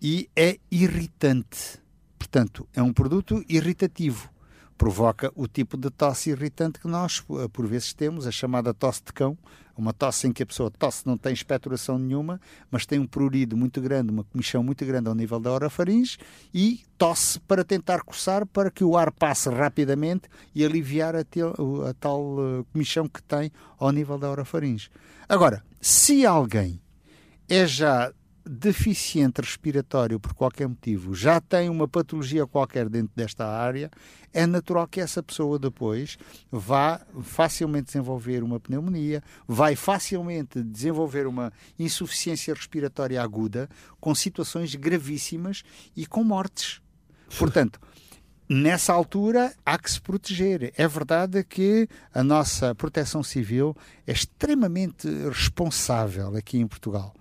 e 0.00 0.28
é 0.36 0.58
irritante. 0.70 1.80
Portanto, 2.18 2.68
é 2.74 2.82
um 2.82 2.92
produto 2.92 3.42
irritativo. 3.48 4.28
Provoca 4.78 5.32
o 5.34 5.46
tipo 5.48 5.76
de 5.76 5.90
tosse 5.90 6.30
irritante 6.30 6.78
que 6.78 6.86
nós, 6.86 7.24
por 7.52 7.66
vezes, 7.66 7.92
temos, 7.94 8.26
a 8.26 8.30
chamada 8.30 8.74
tosse 8.74 9.02
de 9.04 9.12
cão, 9.12 9.36
uma 9.76 9.92
tosse 9.92 10.26
em 10.26 10.32
que 10.32 10.42
a 10.42 10.46
pessoa 10.46 10.70
tosse 10.70 11.06
não 11.06 11.16
tem 11.16 11.32
expectoração 11.32 11.98
nenhuma, 11.98 12.40
mas 12.70 12.86
tem 12.86 12.98
um 12.98 13.06
prurido 13.06 13.56
muito 13.56 13.80
grande, 13.80 14.10
uma 14.10 14.24
comichão 14.24 14.62
muito 14.62 14.84
grande 14.86 15.08
ao 15.08 15.14
nível 15.14 15.38
da 15.38 15.52
orofaringe 15.52 16.16
e 16.52 16.82
tosse 16.96 17.38
para 17.40 17.62
tentar 17.62 18.02
coçar 18.02 18.46
para 18.46 18.70
que 18.70 18.82
o 18.82 18.96
ar 18.96 19.12
passe 19.12 19.50
rapidamente 19.50 20.28
e 20.54 20.64
aliviar 20.64 21.14
a, 21.14 21.22
te, 21.22 21.40
a 21.42 21.94
tal 22.00 22.36
eh, 22.38 22.64
comichão 22.72 23.06
que 23.06 23.22
tem 23.22 23.52
ao 23.78 23.92
nível 23.92 24.18
da 24.18 24.30
orofaringe. 24.30 24.88
Agora, 25.28 25.62
se 25.80 26.24
alguém 26.24 26.80
é 27.48 27.66
já 27.66 28.12
deficiente 28.48 29.40
respiratório 29.40 30.20
por 30.20 30.32
qualquer 30.32 30.68
motivo, 30.68 31.14
já 31.14 31.40
tem 31.40 31.68
uma 31.68 31.88
patologia 31.88 32.46
qualquer 32.46 32.88
dentro 32.88 33.12
desta 33.16 33.46
área, 33.46 33.90
é 34.32 34.46
natural 34.46 34.86
que 34.86 35.00
essa 35.00 35.22
pessoa 35.22 35.58
depois 35.58 36.16
vá 36.50 37.00
facilmente 37.22 37.86
desenvolver 37.86 38.44
uma 38.44 38.60
pneumonia, 38.60 39.22
vai 39.48 39.74
facilmente 39.74 40.62
desenvolver 40.62 41.26
uma 41.26 41.52
insuficiência 41.78 42.54
respiratória 42.54 43.20
aguda, 43.20 43.68
com 44.00 44.14
situações 44.14 44.74
gravíssimas 44.74 45.62
e 45.96 46.06
com 46.06 46.22
mortes. 46.22 46.80
Portanto, 47.38 47.80
nessa 48.48 48.92
altura 48.92 49.52
há 49.64 49.78
que 49.78 49.90
se 49.90 50.00
proteger. 50.00 50.72
É 50.76 50.86
verdade 50.86 51.42
que 51.44 51.88
a 52.12 52.22
nossa 52.22 52.74
proteção 52.74 53.22
civil 53.22 53.76
é 54.06 54.12
extremamente 54.12 55.08
responsável 55.28 56.36
aqui 56.36 56.58
em 56.58 56.66
Portugal. 56.66 57.14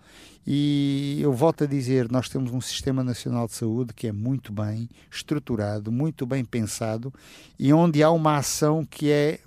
E 0.47 1.17
eu 1.21 1.33
volto 1.33 1.63
a 1.63 1.67
dizer, 1.67 2.11
nós 2.11 2.29
temos 2.29 2.51
um 2.51 2.61
sistema 2.61 3.03
nacional 3.03 3.47
de 3.47 3.53
saúde 3.53 3.93
que 3.95 4.07
é 4.07 4.11
muito 4.11 4.53
bem 4.53 4.87
estruturado, 5.09 5.91
muito 5.91 6.23
bem 6.25 6.45
pensado 6.45 7.11
e 7.57 7.73
onde 7.73 8.03
há 8.03 8.11
uma 8.11 8.37
ação 8.37 8.85
que 8.85 9.09
é, 9.09 9.39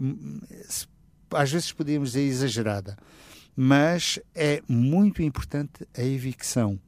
às 1.31 1.53
vezes 1.53 1.71
podíamos 1.71 2.13
dizer 2.13 2.25
exagerada, 2.25 2.99
mas 3.55 4.19
é 4.35 4.61
muito 4.69 5.23
importante 5.23 5.87
a 5.97 6.03
evicção. 6.03 6.81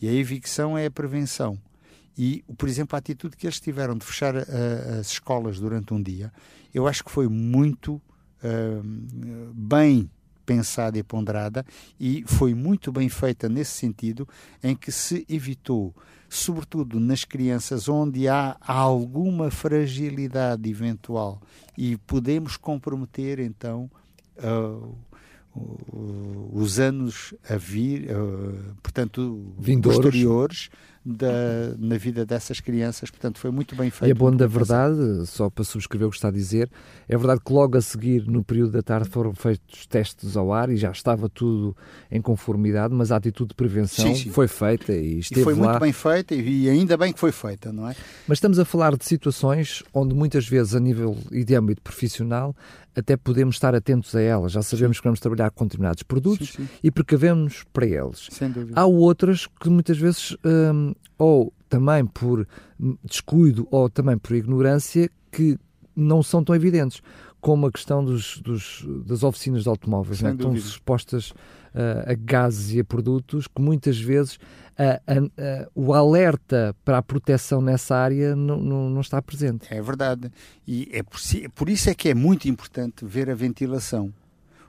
E 0.00 0.08
a 0.08 0.12
evicção 0.12 0.78
é 0.78 0.86
a 0.86 0.90
prevenção. 0.90 1.58
E, 2.18 2.44
por 2.58 2.68
exemplo, 2.68 2.96
a 2.96 2.98
atitude 2.98 3.36
que 3.36 3.46
eles 3.46 3.60
tiveram 3.60 3.96
de 3.96 4.04
fechar 4.04 4.34
uh, 4.34 4.40
as 4.98 5.06
escolas 5.12 5.60
durante 5.60 5.94
um 5.94 6.02
dia, 6.02 6.32
eu 6.74 6.88
acho 6.88 7.04
que 7.04 7.12
foi 7.12 7.28
muito 7.28 7.94
uh, 8.42 9.52
bem 9.54 10.10
pensada 10.44 10.98
e 10.98 11.02
ponderada 11.02 11.64
e 12.00 12.24
foi 12.26 12.54
muito 12.54 12.90
bem 12.90 13.08
feita 13.08 13.48
nesse 13.48 13.72
sentido, 13.72 14.26
em 14.62 14.74
que 14.74 14.90
se 14.90 15.24
evitou, 15.28 15.94
sobretudo 16.28 16.98
nas 16.98 17.22
crianças 17.22 17.86
onde 17.88 18.26
há 18.26 18.56
alguma 18.60 19.50
fragilidade 19.50 20.68
eventual 20.68 21.40
e 21.76 21.98
podemos 21.98 22.56
comprometer 22.56 23.38
então 23.38 23.90
uh, 24.38 24.96
os 26.52 26.78
anos 26.78 27.34
a 27.48 27.56
vir, 27.56 28.10
uh, 28.10 28.74
portanto, 28.82 29.52
Vindouros. 29.58 29.98
posteriores 29.98 30.70
da, 31.08 31.74
na 31.78 31.96
vida 31.96 32.26
dessas 32.26 32.60
crianças, 32.60 33.10
portanto 33.10 33.38
foi 33.38 33.50
muito 33.50 33.74
bem 33.74 33.88
feito. 33.88 34.08
E 34.08 34.10
é 34.10 34.14
bom 34.14 34.30
da 34.30 34.46
verdade, 34.46 35.26
só 35.26 35.48
para 35.48 35.64
subscrever 35.64 36.06
o 36.06 36.10
que 36.10 36.16
está 36.16 36.28
a 36.28 36.30
dizer, 36.30 36.70
é 37.08 37.16
verdade 37.16 37.40
que 37.44 37.50
logo 37.50 37.78
a 37.78 37.80
seguir, 37.80 38.26
no 38.26 38.44
período 38.44 38.72
da 38.72 38.82
tarde, 38.82 39.08
foram 39.08 39.32
feitos 39.32 39.86
testes 39.86 40.36
ao 40.36 40.52
ar 40.52 40.68
e 40.68 40.76
já 40.76 40.90
estava 40.90 41.28
tudo 41.28 41.74
em 42.10 42.20
conformidade, 42.20 42.92
mas 42.92 43.10
a 43.10 43.16
atitude 43.16 43.48
de 43.48 43.54
prevenção 43.54 44.14
sim, 44.14 44.24
sim. 44.24 44.30
foi 44.30 44.46
feita 44.46 44.92
e 44.92 45.20
esteve 45.20 45.40
e 45.40 45.44
foi 45.44 45.54
lá. 45.54 45.68
muito 45.70 45.80
bem 45.80 45.92
feita 45.92 46.34
e 46.34 46.68
ainda 46.68 46.96
bem 46.96 47.12
que 47.12 47.18
foi 47.18 47.32
feita, 47.32 47.72
não 47.72 47.88
é? 47.88 47.96
Mas 48.26 48.36
estamos 48.36 48.58
a 48.58 48.64
falar 48.64 48.94
de 48.94 49.04
situações 49.04 49.82
onde 49.94 50.14
muitas 50.14 50.46
vezes 50.46 50.74
a 50.74 50.80
nível 50.80 51.16
e 51.32 51.42
de 51.42 51.54
âmbito 51.54 51.80
profissional 51.80 52.54
até 52.98 53.16
podemos 53.16 53.56
estar 53.56 53.74
atentos 53.74 54.14
a 54.14 54.20
elas. 54.20 54.52
Já 54.52 54.62
sabemos 54.62 54.96
sim. 54.96 55.02
que 55.02 55.08
vamos 55.08 55.20
trabalhar 55.20 55.50
com 55.50 55.64
determinados 55.64 56.02
produtos 56.02 56.50
sim, 56.50 56.64
sim. 56.64 56.68
e 56.82 56.90
precavemos 56.90 57.64
para 57.72 57.86
eles. 57.86 58.28
Há 58.74 58.86
outras 58.86 59.46
que 59.46 59.68
muitas 59.68 59.98
vezes, 59.98 60.36
hum, 60.44 60.94
ou 61.16 61.52
também 61.68 62.04
por 62.04 62.46
descuido 63.04 63.68
ou 63.70 63.88
também 63.88 64.18
por 64.18 64.34
ignorância, 64.34 65.10
que 65.30 65.58
não 65.94 66.22
são 66.22 66.42
tão 66.42 66.54
evidentes 66.54 67.02
como 67.40 67.66
a 67.66 67.72
questão 67.72 68.04
dos, 68.04 68.38
dos 68.40 68.84
das 69.06 69.22
oficinas 69.22 69.62
de 69.62 69.68
automóveis, 69.68 70.20
né? 70.20 70.32
estão 70.32 70.54
expostas 70.54 71.30
uh, 71.30 72.10
a 72.10 72.14
gases 72.14 72.74
e 72.74 72.80
a 72.80 72.84
produtos 72.84 73.46
que 73.46 73.60
muitas 73.60 73.98
vezes 73.98 74.36
uh, 74.36 75.24
uh, 75.24 75.70
o 75.74 75.94
alerta 75.94 76.74
para 76.84 76.98
a 76.98 77.02
proteção 77.02 77.60
nessa 77.60 77.96
área 77.96 78.34
não, 78.34 78.58
não, 78.58 78.90
não 78.90 79.00
está 79.00 79.22
presente. 79.22 79.66
É 79.70 79.80
verdade. 79.80 80.30
E 80.66 80.88
é 80.92 81.02
por, 81.02 81.20
por 81.54 81.68
isso 81.68 81.88
é 81.88 81.94
que 81.94 82.08
é 82.08 82.14
muito 82.14 82.48
importante 82.48 83.04
ver 83.04 83.30
a 83.30 83.34
ventilação 83.34 84.12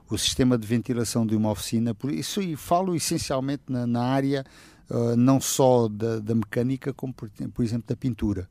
o 0.09 0.17
sistema 0.17 0.57
de 0.57 0.65
ventilação 0.65 1.23
de 1.23 1.35
uma 1.35 1.51
oficina, 1.51 1.93
por 1.93 2.11
isso 2.11 2.41
e 2.41 2.55
falo 2.55 2.95
essencialmente 2.95 3.61
na, 3.69 3.85
na 3.85 4.01
área 4.01 4.43
uh, 4.89 5.15
não 5.15 5.39
só 5.39 5.87
da, 5.87 6.17
da, 6.19 6.33
mecânica, 6.33 6.91
como 6.91 7.13
por, 7.13 7.29
por 7.53 7.63
exemplo 7.63 7.87
da 7.87 7.95
pintura 7.95 8.49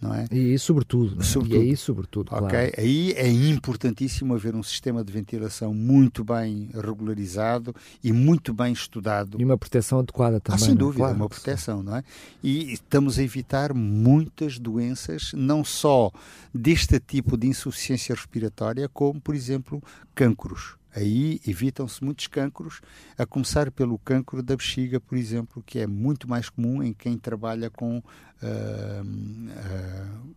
não 0.00 0.14
é? 0.14 0.26
E 0.30 0.52
aí, 0.52 0.58
sobretudo, 0.58 1.20
é? 1.20 1.24
sobretudo. 1.24 1.62
E 1.62 1.68
aí, 1.68 1.76
sobretudo, 1.76 2.28
claro. 2.28 2.46
Ok, 2.46 2.72
aí 2.76 3.12
é 3.12 3.28
importantíssimo 3.28 4.34
haver 4.34 4.54
um 4.54 4.62
sistema 4.62 5.02
de 5.02 5.12
ventilação 5.12 5.74
muito 5.74 6.22
bem 6.22 6.70
regularizado 6.72 7.74
e 8.02 8.12
muito 8.12 8.54
bem 8.54 8.72
estudado. 8.72 9.40
E 9.40 9.44
uma 9.44 9.58
proteção 9.58 9.98
adequada 9.98 10.40
também. 10.40 10.62
Ah, 10.62 10.64
sem 10.64 10.74
é? 10.74 10.76
dúvida, 10.76 11.04
claro, 11.04 11.16
uma 11.16 11.28
proteção, 11.28 11.80
sim. 11.80 11.86
não 11.86 11.96
é? 11.96 12.04
E 12.42 12.72
estamos 12.72 13.18
a 13.18 13.22
evitar 13.22 13.74
muitas 13.74 14.58
doenças, 14.58 15.32
não 15.34 15.64
só 15.64 16.12
deste 16.54 17.00
tipo 17.00 17.36
de 17.36 17.48
insuficiência 17.48 18.14
respiratória, 18.14 18.88
como, 18.88 19.20
por 19.20 19.34
exemplo, 19.34 19.82
cancros. 20.14 20.76
Aí 20.98 21.40
evitam-se 21.46 22.02
muitos 22.02 22.26
cancros, 22.26 22.80
a 23.16 23.24
começar 23.24 23.70
pelo 23.70 23.96
cancro 23.98 24.42
da 24.42 24.56
bexiga, 24.56 24.98
por 24.98 25.16
exemplo, 25.16 25.62
que 25.64 25.78
é 25.78 25.86
muito 25.86 26.28
mais 26.28 26.50
comum 26.50 26.82
em 26.82 26.92
quem 26.92 27.16
trabalha 27.16 27.70
com. 27.70 27.98
Uh, 27.98 29.04
uh, 29.04 30.34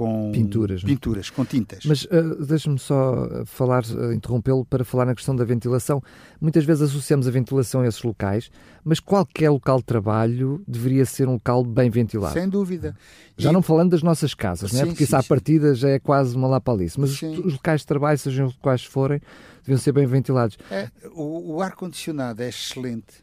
com 0.00 0.32
pinturas, 0.32 0.82
é? 0.82 0.86
pinturas 0.86 1.28
com 1.28 1.44
tintas. 1.44 1.84
Mas 1.84 2.04
uh, 2.04 2.42
deixa-me 2.46 2.78
só 2.78 3.44
falar, 3.44 3.84
uh, 3.84 4.14
interrompê-lo 4.14 4.64
para 4.64 4.82
falar 4.82 5.04
na 5.04 5.14
questão 5.14 5.36
da 5.36 5.44
ventilação. 5.44 6.02
Muitas 6.40 6.64
vezes 6.64 6.88
associamos 6.88 7.28
a 7.28 7.30
ventilação 7.30 7.82
a 7.82 7.86
esses 7.86 8.02
locais, 8.02 8.50
mas 8.82 8.98
qualquer 8.98 9.50
local 9.50 9.76
de 9.76 9.84
trabalho 9.84 10.64
deveria 10.66 11.04
ser 11.04 11.28
um 11.28 11.34
local 11.34 11.62
bem 11.62 11.90
ventilado. 11.90 12.32
Sem 12.32 12.48
dúvida. 12.48 12.96
Já 13.36 13.50
e... 13.50 13.52
não 13.52 13.60
falando 13.60 13.90
das 13.90 14.02
nossas 14.02 14.32
casas, 14.32 14.70
sim, 14.70 14.76
não 14.76 14.84
é? 14.84 14.86
porque 14.86 15.04
sim, 15.04 15.04
isso 15.04 15.16
à 15.16 15.20
sim. 15.20 15.28
partida 15.28 15.74
já 15.74 15.90
é 15.90 15.98
quase 15.98 16.34
uma 16.34 16.48
lapalice, 16.48 16.98
mas 16.98 17.10
os, 17.10 17.22
os, 17.22 17.52
locais 17.52 17.82
de 17.82 17.86
trabalho, 17.86 18.16
sejam 18.16 18.46
os 18.46 18.56
quais 18.56 18.82
forem, 18.82 19.20
deviam 19.58 19.78
ser 19.78 19.92
bem 19.92 20.06
ventilados. 20.06 20.56
É, 20.70 20.88
o, 21.12 21.56
o 21.56 21.60
ar-condicionado 21.60 22.42
é 22.42 22.48
excelente. 22.48 23.22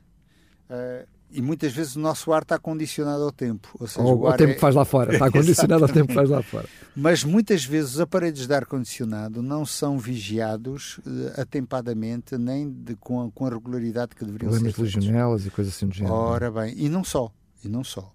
Uh, 0.70 1.08
e 1.30 1.42
muitas 1.42 1.74
vezes 1.74 1.96
o 1.96 2.00
nosso 2.00 2.32
ar 2.32 2.44
está 2.44 2.58
condicionado 2.58 3.24
ao 3.24 3.32
tempo. 3.32 3.76
Ou 3.80 3.88
seja, 3.88 4.02
ao, 4.02 4.28
ao 4.28 4.38
tempo 4.38 4.52
é... 4.52 4.54
que 4.56 4.60
faz 4.60 4.76
lá 4.76 4.86
fora. 4.86 5.14
Está 5.14 5.30
condicionado 5.32 5.84
ao 5.84 5.90
tempo 5.90 6.08
que 6.08 6.14
faz 6.14 6.30
lá 6.30 6.42
fora. 6.42 6.68
Mas 6.96 7.24
muitas 7.24 7.66
vezes 7.66 7.96
os 7.96 8.00
aparelhos 8.00 8.48
de 8.48 8.54
ar-condicionado 8.54 9.42
não 9.42 9.66
são 9.66 10.00
vigiados 10.00 11.00
uh, 11.00 11.42
atempadamente, 11.42 12.38
nem 12.38 12.72
de, 12.72 12.96
com, 12.96 13.26
a, 13.26 13.32
com 13.32 13.46
a 13.46 13.50
regularidade 13.50 14.16
que 14.16 14.24
deveriam 14.24 14.50
Problemas 14.50 14.74
ser. 14.74 14.76
Problemas 14.76 14.92
de 14.92 15.00
legionelas 15.00 15.46
e 15.46 15.50
coisas 15.50 15.76
assim 15.76 15.88
do 15.88 15.94
género. 15.94 16.16
Ora 16.16 16.50
bem, 16.50 16.74
e 16.78 16.88
não 16.88 17.04
só. 17.04 17.32
E 17.64 17.68
não 17.68 17.84
só. 17.84 18.12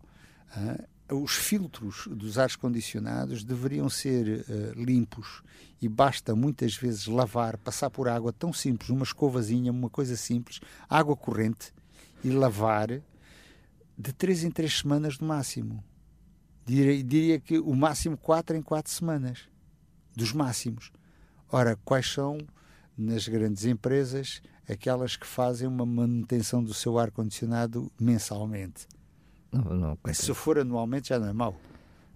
Uh, 0.57 1.23
os 1.23 1.35
filtros 1.35 2.09
dos 2.11 2.39
ares 2.39 2.57
condicionados 2.57 3.45
deveriam 3.45 3.91
ser 3.91 4.45
uh, 4.49 4.83
limpos 4.83 5.43
e 5.83 5.89
basta 5.89 6.35
muitas 6.35 6.75
vezes 6.77 7.07
lavar, 7.07 7.59
passar 7.59 7.91
por 7.91 8.09
água 8.09 8.33
tão 8.33 8.53
simples, 8.53 8.89
uma 8.89 9.03
escovazinha, 9.03 9.71
uma 9.71 9.91
coisa 9.91 10.17
simples, 10.17 10.61
água 10.89 11.15
corrente 11.15 11.73
e 12.25 12.31
lavar 12.31 12.89
de 13.99 14.13
3 14.13 14.45
em 14.45 14.51
3 14.51 14.79
semanas 14.79 15.19
no 15.19 15.27
máximo. 15.27 15.83
Diria, 16.65 17.03
diria 17.03 17.41
que 17.41 17.59
o 17.59 17.75
máximo 17.75 18.17
4 18.17 18.57
em 18.57 18.63
4 18.63 18.93
semanas. 18.93 19.49
Dos 20.15 20.33
máximos. 20.33 20.93
Ora, 21.51 21.79
quais 21.85 22.11
são, 22.11 22.39
nas 22.97 23.27
grandes 23.27 23.65
empresas, 23.65 24.43
aquelas 24.69 25.17
que 25.17 25.27
fazem 25.27 25.67
uma 25.67 25.85
manutenção 25.85 26.63
do 26.63 26.73
seu 26.73 26.99
ar-condicionado 26.99 27.91
mensalmente. 28.01 28.87
Não, 29.51 29.75
não, 29.75 29.99
Se 30.15 30.33
for 30.33 30.59
anualmente 30.59 31.11
já 31.11 31.19
não 31.19 31.29
é 31.29 31.33
mau. 31.33 31.55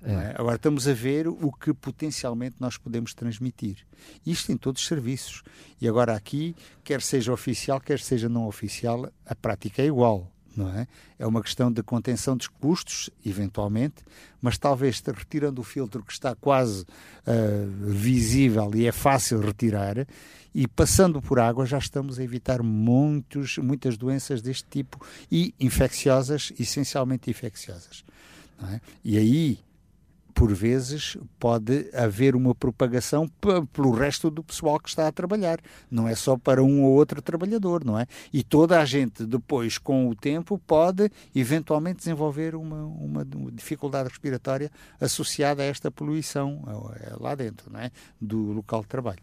É. 0.06 0.12
É? 0.12 0.34
Agora 0.38 0.54
estamos 0.54 0.86
a 0.86 0.92
ver 0.92 1.26
o 1.26 1.50
que 1.52 1.74
potencialmente 1.74 2.56
nós 2.60 2.78
podemos 2.78 3.12
transmitir. 3.12 3.84
Isto 4.24 4.52
em 4.52 4.56
todos 4.56 4.80
os 4.80 4.86
serviços. 4.86 5.42
E 5.80 5.88
agora 5.88 6.14
aqui, 6.14 6.54
quer 6.84 7.02
seja 7.02 7.32
oficial, 7.32 7.80
quer 7.80 7.98
seja 7.98 8.28
não 8.28 8.46
oficial, 8.46 9.10
a 9.26 9.34
prática 9.34 9.82
é 9.82 9.86
igual. 9.86 10.30
Não 10.56 10.70
é? 10.70 10.86
é 11.18 11.26
uma 11.26 11.42
questão 11.42 11.70
de 11.70 11.82
contenção 11.82 12.34
dos 12.34 12.48
custos, 12.48 13.10
eventualmente, 13.26 13.96
mas 14.40 14.56
talvez 14.56 15.02
retirando 15.04 15.60
o 15.60 15.64
filtro 15.64 16.02
que 16.02 16.12
está 16.12 16.34
quase 16.34 16.82
uh, 16.82 17.90
visível 17.90 18.74
e 18.74 18.86
é 18.86 18.92
fácil 18.92 19.38
retirar, 19.40 20.06
e 20.54 20.66
passando 20.66 21.20
por 21.20 21.38
água 21.38 21.66
já 21.66 21.76
estamos 21.76 22.18
a 22.18 22.24
evitar 22.24 22.62
muitos, 22.62 23.58
muitas 23.58 23.98
doenças 23.98 24.40
deste 24.40 24.64
tipo 24.70 25.06
e 25.30 25.54
infecciosas, 25.60 26.50
essencialmente 26.58 27.28
infecciosas. 27.28 28.02
É? 28.72 28.80
E 29.04 29.18
aí 29.18 29.58
por 30.36 30.52
vezes 30.52 31.16
pode 31.40 31.88
haver 31.94 32.36
uma 32.36 32.54
propagação 32.54 33.26
pelo 33.72 33.90
resto 33.90 34.30
do 34.30 34.44
pessoal 34.44 34.78
que 34.78 34.90
está 34.90 35.08
a 35.08 35.12
trabalhar. 35.12 35.58
Não 35.90 36.06
é 36.06 36.14
só 36.14 36.36
para 36.36 36.62
um 36.62 36.84
ou 36.84 36.92
outro 36.92 37.22
trabalhador, 37.22 37.82
não 37.82 37.98
é? 37.98 38.06
E 38.30 38.44
toda 38.44 38.78
a 38.78 38.84
gente 38.84 39.24
depois, 39.24 39.78
com 39.78 40.10
o 40.10 40.14
tempo, 40.14 40.60
pode 40.66 41.10
eventualmente 41.34 42.00
desenvolver 42.00 42.54
uma, 42.54 42.84
uma 42.84 43.26
dificuldade 43.50 44.10
respiratória 44.10 44.70
associada 45.00 45.62
a 45.62 45.66
esta 45.66 45.90
poluição 45.90 46.62
lá 47.18 47.34
dentro, 47.34 47.72
não 47.72 47.80
é? 47.80 47.90
Do 48.20 48.52
local 48.52 48.82
de 48.82 48.88
trabalho. 48.88 49.22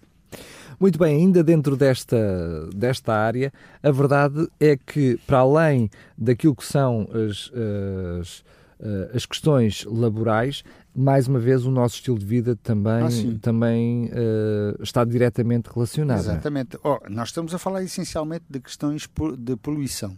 Muito 0.80 0.98
bem, 0.98 1.16
ainda 1.16 1.44
dentro 1.44 1.78
desta, 1.78 2.68
desta 2.76 3.14
área, 3.14 3.54
a 3.84 3.92
verdade 3.92 4.48
é 4.60 4.76
que, 4.76 5.20
para 5.28 5.38
além 5.38 5.92
daquilo 6.18 6.56
que 6.56 6.66
são 6.66 7.08
as, 7.14 7.52
as 8.20 8.44
uh, 8.84 9.16
as 9.16 9.26
questões 9.26 9.86
laborais, 9.86 10.64
mais 10.96 11.28
uma 11.28 11.40
vez 11.40 11.66
o 11.66 11.72
nosso 11.72 11.96
estilo 11.96 12.20
de 12.20 12.26
vida 12.26 12.56
também, 12.56 13.04
ah, 13.04 13.40
também 13.42 14.06
uh, 14.06 14.82
está 14.82 15.04
diretamente 15.04 15.70
relacionado. 15.74 16.18
É? 16.18 16.22
Exatamente. 16.22 16.78
Oh, 16.84 17.00
nós 17.10 17.30
estamos 17.30 17.54
a 17.54 17.58
falar 17.58 17.84
essencialmente 17.84 18.46
de 18.50 18.60
questões 18.60 19.10
de 19.38 19.56
poluição. 19.56 20.18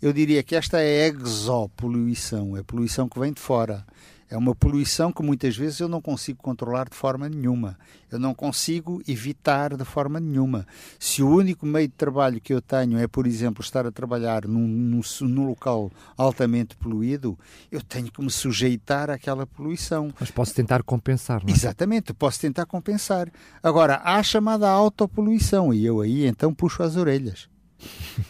Eu 0.00 0.12
diria 0.12 0.42
que 0.42 0.56
esta 0.56 0.80
é 0.80 1.06
exopoluição, 1.06 2.56
é 2.56 2.62
poluição 2.62 3.08
que 3.08 3.20
vem 3.20 3.32
de 3.32 3.40
fora. 3.40 3.84
É 4.32 4.36
uma 4.38 4.54
poluição 4.54 5.12
que 5.12 5.22
muitas 5.22 5.54
vezes 5.54 5.78
eu 5.78 5.88
não 5.90 6.00
consigo 6.00 6.42
controlar 6.42 6.88
de 6.88 6.96
forma 6.96 7.28
nenhuma. 7.28 7.78
Eu 8.10 8.18
não 8.18 8.32
consigo 8.32 9.02
evitar 9.06 9.76
de 9.76 9.84
forma 9.84 10.18
nenhuma. 10.18 10.66
Se 10.98 11.22
o 11.22 11.28
único 11.28 11.66
meio 11.66 11.86
de 11.86 11.92
trabalho 11.92 12.40
que 12.40 12.54
eu 12.54 12.62
tenho 12.62 12.96
é, 12.96 13.06
por 13.06 13.26
exemplo, 13.26 13.62
estar 13.62 13.86
a 13.86 13.92
trabalhar 13.92 14.48
num, 14.48 14.66
num, 14.66 15.02
num 15.20 15.46
local 15.46 15.92
altamente 16.16 16.74
poluído, 16.76 17.38
eu 17.70 17.82
tenho 17.82 18.10
que 18.10 18.22
me 18.22 18.30
sujeitar 18.30 19.10
àquela 19.10 19.46
poluição. 19.46 20.10
Mas 20.18 20.30
posso 20.30 20.54
tentar 20.54 20.82
compensar, 20.82 21.42
não 21.42 21.50
é? 21.50 21.52
Exatamente, 21.52 22.14
posso 22.14 22.40
tentar 22.40 22.64
compensar. 22.64 23.30
Agora, 23.62 23.96
há 23.96 24.16
a 24.16 24.22
chamada 24.22 24.66
autopoluição 24.66 25.74
e 25.74 25.84
eu 25.84 26.00
aí 26.00 26.24
então 26.24 26.54
puxo 26.54 26.82
as 26.82 26.96
orelhas 26.96 27.50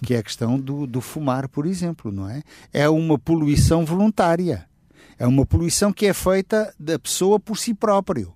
que 0.05 0.15
é 0.15 0.19
a 0.19 0.23
questão 0.23 0.59
do, 0.59 0.87
do 0.87 1.01
fumar, 1.01 1.47
por 1.47 1.67
exemplo, 1.67 2.11
não 2.11 2.29
é? 2.29 2.43
É 2.73 2.89
uma 2.89 3.19
poluição 3.19 3.85
voluntária. 3.85 4.67
É 5.19 5.27
uma 5.27 5.47
poluição 5.47 5.93
que 5.93 6.07
é 6.07 6.13
feita 6.13 6.75
da 6.79 6.99
pessoa 6.99 7.39
por 7.39 7.59
si 7.59 7.75
próprio. 7.75 8.35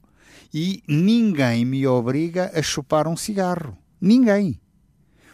E 0.52 0.82
ninguém 0.86 1.64
me 1.64 1.86
obriga 1.86 2.50
a 2.54 2.62
chupar 2.62 3.08
um 3.08 3.16
cigarro. 3.16 3.76
Ninguém. 4.00 4.60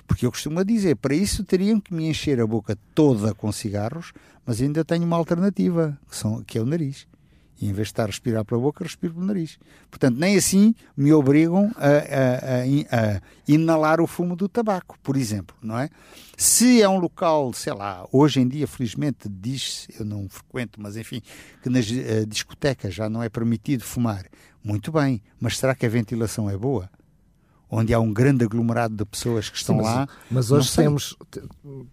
Porque 0.07 0.27
eu 0.27 0.31
costumo 0.31 0.65
dizer, 0.65 0.97
para 0.97 1.15
isso 1.15 1.45
teriam 1.45 1.81
que 1.81 1.95
me 1.95 2.09
encher 2.09 2.41
a 2.41 2.47
boca 2.47 2.77
toda 2.95 3.35
com 3.35 3.51
cigarros, 3.53 4.13
mas 4.45 4.61
ainda 4.61 4.85
tenho 4.85 5.05
uma 5.05 5.17
alternativa, 5.17 5.99
que, 6.09 6.17
são, 6.17 6.43
que 6.43 6.59
é 6.59 6.61
o 6.61 6.67
nariz. 6.67 7.07
E 7.63 7.69
em 7.69 7.73
vez 7.73 7.87
de 7.87 7.93
estar 7.93 8.03
a 8.03 8.07
respirar 8.07 8.45
pela 8.45 8.61
boca, 8.61 8.83
respiro 8.83 9.15
pelo 9.15 9.25
nariz. 9.25 9.57
Portanto, 9.89 10.19
nem 10.19 10.37
assim 10.37 10.75
me 10.97 11.13
obrigam 11.13 11.71
a, 11.77 11.87
a, 11.87 13.13
a, 13.13 13.17
a, 13.17 13.23
inalar 13.47 14.01
o 14.01 14.07
fumo 14.09 14.35
do 14.35 14.49
tabaco, 14.49 14.99
por 15.01 15.17
exemplo, 15.17 15.57
não 15.63 15.79
é? 15.79 15.89
Se 16.37 16.83
é 16.83 16.89
um 16.89 16.99
local, 16.99 17.53
sei 17.53 17.73
lá, 17.73 18.05
hoje 18.11 18.41
em 18.41 18.49
dia, 18.49 18.67
felizmente, 18.67 19.29
diz 19.29 19.87
eu 19.97 20.05
não 20.05 20.29
frequento, 20.29 20.81
mas 20.83 20.97
enfim, 20.97 21.23
que 21.63 21.71
nas 21.71 21.89
uh, 21.89 22.27
discotecas 22.27 22.93
já 22.93 23.09
não 23.09 23.23
é 23.23 23.29
permitido 23.29 23.85
fumar. 23.85 24.27
Muito 24.65 24.91
bem, 24.91 25.23
mas 25.41 25.57
será 25.57 25.73
que 25.73 25.87
a 25.87 25.89
ventilação 25.89 26.51
é 26.51 26.57
boa? 26.57 26.91
Onde 27.75 27.95
há 27.95 27.99
um 27.99 28.13
grande 28.13 28.45
aglomerado 28.45 28.95
de 28.95 29.05
pessoas 29.07 29.49
que 29.49 29.57
estão 29.57 29.77
Sim, 29.77 29.83
mas, 29.83 29.95
lá. 29.95 30.09
Mas 30.31 30.51
hoje 30.51 30.77
temos, 30.77 31.17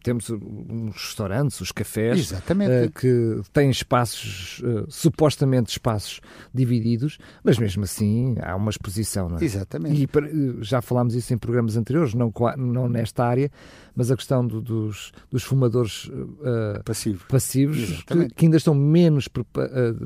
temos 0.04 0.30
uns 0.30 0.94
restaurantes, 0.94 1.62
os 1.62 1.72
cafés, 1.72 2.32
uh, 2.32 2.92
que 2.94 3.40
têm 3.54 3.70
espaços, 3.70 4.60
uh, 4.60 4.86
supostamente 4.90 5.72
espaços 5.72 6.20
divididos, 6.54 7.18
mas 7.42 7.58
mesmo 7.58 7.86
assim 7.86 8.36
há 8.42 8.58
uma 8.58 8.70
exposição, 8.70 9.30
não 9.30 9.38
é? 9.38 9.44
Exatamente. 9.44 10.04
E 10.04 10.64
já 10.64 10.82
falámos 10.82 11.16
isso 11.16 11.34
em 11.34 11.38
programas 11.38 11.78
anteriores, 11.78 12.14
não, 12.14 12.34
não 12.58 12.90
nesta 12.90 13.24
área, 13.24 13.50
mas 13.96 14.12
a 14.12 14.18
questão 14.18 14.46
do, 14.46 14.60
dos, 14.60 15.14
dos 15.32 15.44
fumadores 15.44 16.08
uh, 16.08 16.84
Passivo. 16.84 17.26
passivos, 17.30 18.04
que, 18.04 18.28
que, 18.36 18.46
ainda 18.46 18.58
estão 18.58 18.76
menos 18.76 19.30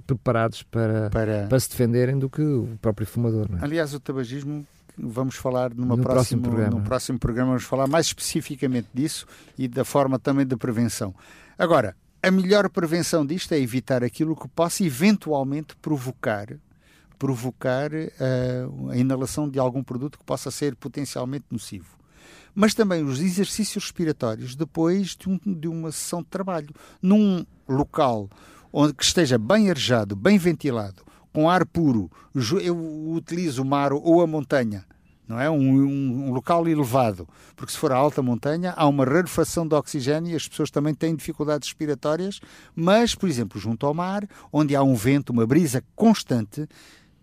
preparados 0.06 0.62
para, 0.62 1.10
para... 1.10 1.48
para 1.48 1.60
se 1.60 1.70
defenderem 1.70 2.20
do 2.20 2.30
que 2.30 2.44
o 2.44 2.78
próprio 2.80 3.08
fumador. 3.08 3.48
É? 3.60 3.66
Aliás, 3.66 3.96
o 3.96 4.00
tabagismo 4.00 4.64
vamos 4.98 5.36
falar 5.36 5.74
numa 5.74 5.96
no 5.96 6.04
próximo, 6.04 6.42
próximo 6.42 6.42
programa. 6.42 6.80
no 6.80 6.84
próximo 6.84 7.20
programa 7.20 7.50
vamos 7.50 7.64
falar 7.64 7.88
mais 7.88 8.08
especificamente 8.08 8.88
disso 8.94 9.26
e 9.58 9.68
da 9.68 9.84
forma 9.84 10.20
também 10.20 10.46
de 10.46 10.56
prevenção. 10.56 11.14
Agora, 11.58 11.96
a 12.22 12.32
melhor 12.32 12.70
prevenção 12.70 13.26
disto 13.26 13.52
é 13.54 13.60
evitar 13.60 14.04
aquilo 14.04 14.36
que 14.36 14.48
possa 14.48 14.84
eventualmente 14.84 15.76
provocar 15.78 16.48
provocar 17.24 17.90
uh, 17.94 18.90
a 18.90 18.98
inalação 18.98 19.48
de 19.48 19.58
algum 19.58 19.82
produto 19.82 20.20
que 20.20 20.26
possa 20.26 20.52
ser 20.52 20.76
potencialmente 20.76 21.46
nocivo. 21.50 21.98
Mas 22.54 22.74
também 22.74 23.02
os 23.02 23.22
exercícios 23.22 23.86
respiratórios 23.86 24.56
depois 24.56 25.16
de, 25.16 25.30
um, 25.30 25.40
de 25.46 25.70
uma 25.70 25.90
sessão 25.90 26.22
de 26.22 26.28
trabalho, 26.28 26.76
num 27.02 27.46
local 27.66 28.30
onde 28.74 28.94
que 28.94 29.04
esteja 29.04 29.38
bem 29.38 29.70
arejado, 29.70 30.18
bem 30.18 30.38
ventilado, 30.38 31.04
com 31.34 31.50
ar 31.50 31.66
puro, 31.66 32.10
eu 32.62 33.12
utilizo 33.12 33.64
o 33.64 33.66
mar 33.66 33.92
ou 33.92 34.22
a 34.22 34.28
montanha, 34.28 34.86
não 35.28 35.40
é? 35.40 35.50
Um, 35.50 35.56
um, 35.56 36.28
um, 36.28 36.32
local 36.32 36.68
elevado, 36.68 37.28
porque 37.56 37.72
se 37.72 37.78
for 37.78 37.92
a 37.92 37.96
alta 37.96 38.22
montanha 38.22 38.74
há 38.78 38.88
uma 38.88 39.04
rarefação 39.04 39.68
de 39.68 39.74
oxigênio 39.74 40.32
e 40.32 40.36
as 40.36 40.48
pessoas 40.48 40.70
também 40.70 40.94
têm 40.94 41.16
dificuldades 41.16 41.68
respiratórias, 41.70 42.40
mas, 42.76 43.16
por 43.16 43.28
exemplo, 43.28 43.60
junto 43.60 43.86
ao 43.86 43.94
mar, 43.94 44.28
onde 44.52 44.76
há 44.76 44.84
um 44.84 44.94
vento, 44.94 45.32
uma 45.32 45.48
brisa 45.48 45.84
constante, 45.96 46.68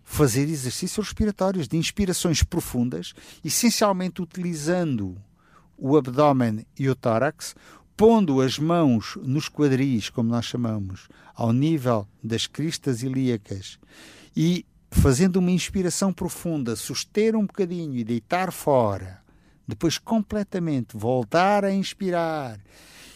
fazer 0.03 0.41
exercícios 0.41 1.07
respiratórios 1.07 1.69
de 1.69 1.77
inspirações 1.77 2.43
profundas, 2.43 3.13
essencialmente 3.45 4.21
utilizando 4.21 5.15
o 5.77 5.95
abdômen 5.95 6.65
e 6.77 6.89
o 6.89 6.95
tórax, 6.95 7.55
pondo 8.01 8.41
as 8.41 8.57
mãos 8.57 9.15
nos 9.21 9.47
quadris, 9.47 10.09
como 10.09 10.27
nós 10.27 10.45
chamamos, 10.45 11.07
ao 11.35 11.53
nível 11.53 12.07
das 12.23 12.47
cristas 12.47 13.03
ilíacas 13.03 13.77
e 14.35 14.65
fazendo 14.89 15.35
uma 15.35 15.51
inspiração 15.51 16.11
profunda, 16.11 16.75
suster 16.75 17.35
um 17.35 17.45
bocadinho 17.45 17.95
e 17.95 18.03
deitar 18.03 18.51
fora, 18.51 19.21
depois 19.67 19.99
completamente 19.99 20.97
voltar 20.97 21.63
a 21.63 21.71
inspirar 21.71 22.59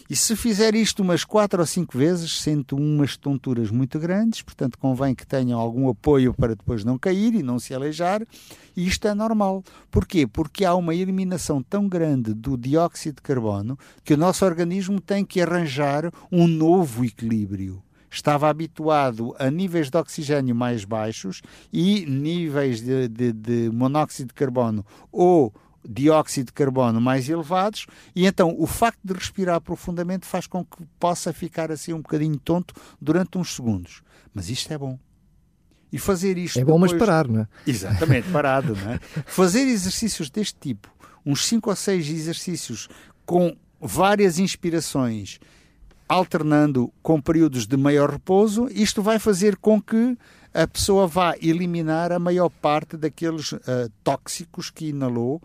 e 0.07 0.15
se 0.15 0.35
fizer 0.35 0.75
isto 0.75 1.01
umas 1.01 1.23
quatro 1.23 1.59
ou 1.59 1.65
cinco 1.65 1.97
vezes, 1.97 2.39
sente 2.39 2.75
umas 2.75 3.17
tonturas 3.17 3.71
muito 3.71 3.97
grandes, 3.97 4.41
portanto 4.43 4.77
convém 4.77 5.15
que 5.15 5.25
tenham 5.25 5.59
algum 5.59 5.89
apoio 5.89 6.33
para 6.33 6.55
depois 6.55 6.83
não 6.83 6.97
cair 6.97 7.33
e 7.33 7.41
não 7.41 7.57
se 7.57 7.73
aleijar, 7.73 8.21
e 8.77 8.87
isto 8.87 9.07
é 9.07 9.15
normal. 9.15 9.63
Porquê? 9.89 10.27
Porque 10.27 10.63
há 10.63 10.75
uma 10.75 10.93
eliminação 10.93 11.63
tão 11.63 11.87
grande 11.87 12.33
do 12.33 12.55
dióxido 12.55 13.15
de 13.15 13.21
carbono 13.23 13.79
que 14.03 14.13
o 14.13 14.17
nosso 14.17 14.45
organismo 14.45 15.01
tem 15.01 15.25
que 15.25 15.41
arranjar 15.41 16.11
um 16.31 16.47
novo 16.47 17.03
equilíbrio 17.03 17.81
estava 18.15 18.49
habituado 18.49 19.35
a 19.37 19.51
níveis 19.51 19.89
de 19.89 19.97
oxigênio 19.97 20.55
mais 20.55 20.85
baixos 20.85 21.41
e 21.71 22.05
níveis 22.05 22.81
de, 22.81 23.07
de, 23.07 23.33
de 23.33 23.69
monóxido 23.71 24.29
de 24.29 24.33
carbono 24.33 24.85
ou 25.11 25.53
dióxido 25.87 26.47
de 26.47 26.53
carbono 26.53 26.99
mais 26.99 27.29
elevados, 27.29 27.85
e 28.15 28.25
então 28.25 28.55
o 28.57 28.67
facto 28.67 28.99
de 29.03 29.13
respirar 29.13 29.61
profundamente 29.61 30.25
faz 30.25 30.47
com 30.47 30.63
que 30.63 30.85
possa 30.99 31.31
ficar 31.33 31.71
assim 31.71 31.93
um 31.93 32.01
bocadinho 32.01 32.37
tonto 32.37 32.73
durante 33.01 33.37
uns 33.37 33.55
segundos. 33.55 34.01
Mas 34.33 34.49
isto 34.49 34.71
é 34.73 34.77
bom. 34.77 34.99
E 35.91 35.97
fazer 35.97 36.37
isto. 36.37 36.59
É 36.59 36.65
bom, 36.65 36.73
depois... 36.73 36.91
mas 36.91 36.99
parar, 36.99 37.27
não 37.27 37.41
é? 37.41 37.47
Exatamente, 37.65 38.29
parado, 38.29 38.75
não 38.75 38.91
é? 38.91 38.99
Fazer 39.25 39.61
exercícios 39.61 40.29
deste 40.29 40.59
tipo, 40.59 40.89
uns 41.25 41.45
5 41.45 41.69
ou 41.69 41.75
6 41.75 42.09
exercícios 42.09 42.89
com 43.25 43.55
várias 43.79 44.37
inspirações, 44.39 45.39
alternando 46.07 46.91
com 47.01 47.21
períodos 47.21 47.65
de 47.65 47.77
maior 47.77 48.09
repouso, 48.09 48.67
isto 48.71 49.01
vai 49.01 49.19
fazer 49.19 49.55
com 49.55 49.81
que 49.81 50.17
a 50.53 50.67
pessoa 50.67 51.07
vá 51.07 51.35
eliminar 51.41 52.11
a 52.11 52.19
maior 52.19 52.49
parte 52.49 52.95
daqueles 52.95 53.51
uh, 53.51 53.59
tóxicos 54.03 54.69
que 54.69 54.87
inalou 54.87 55.41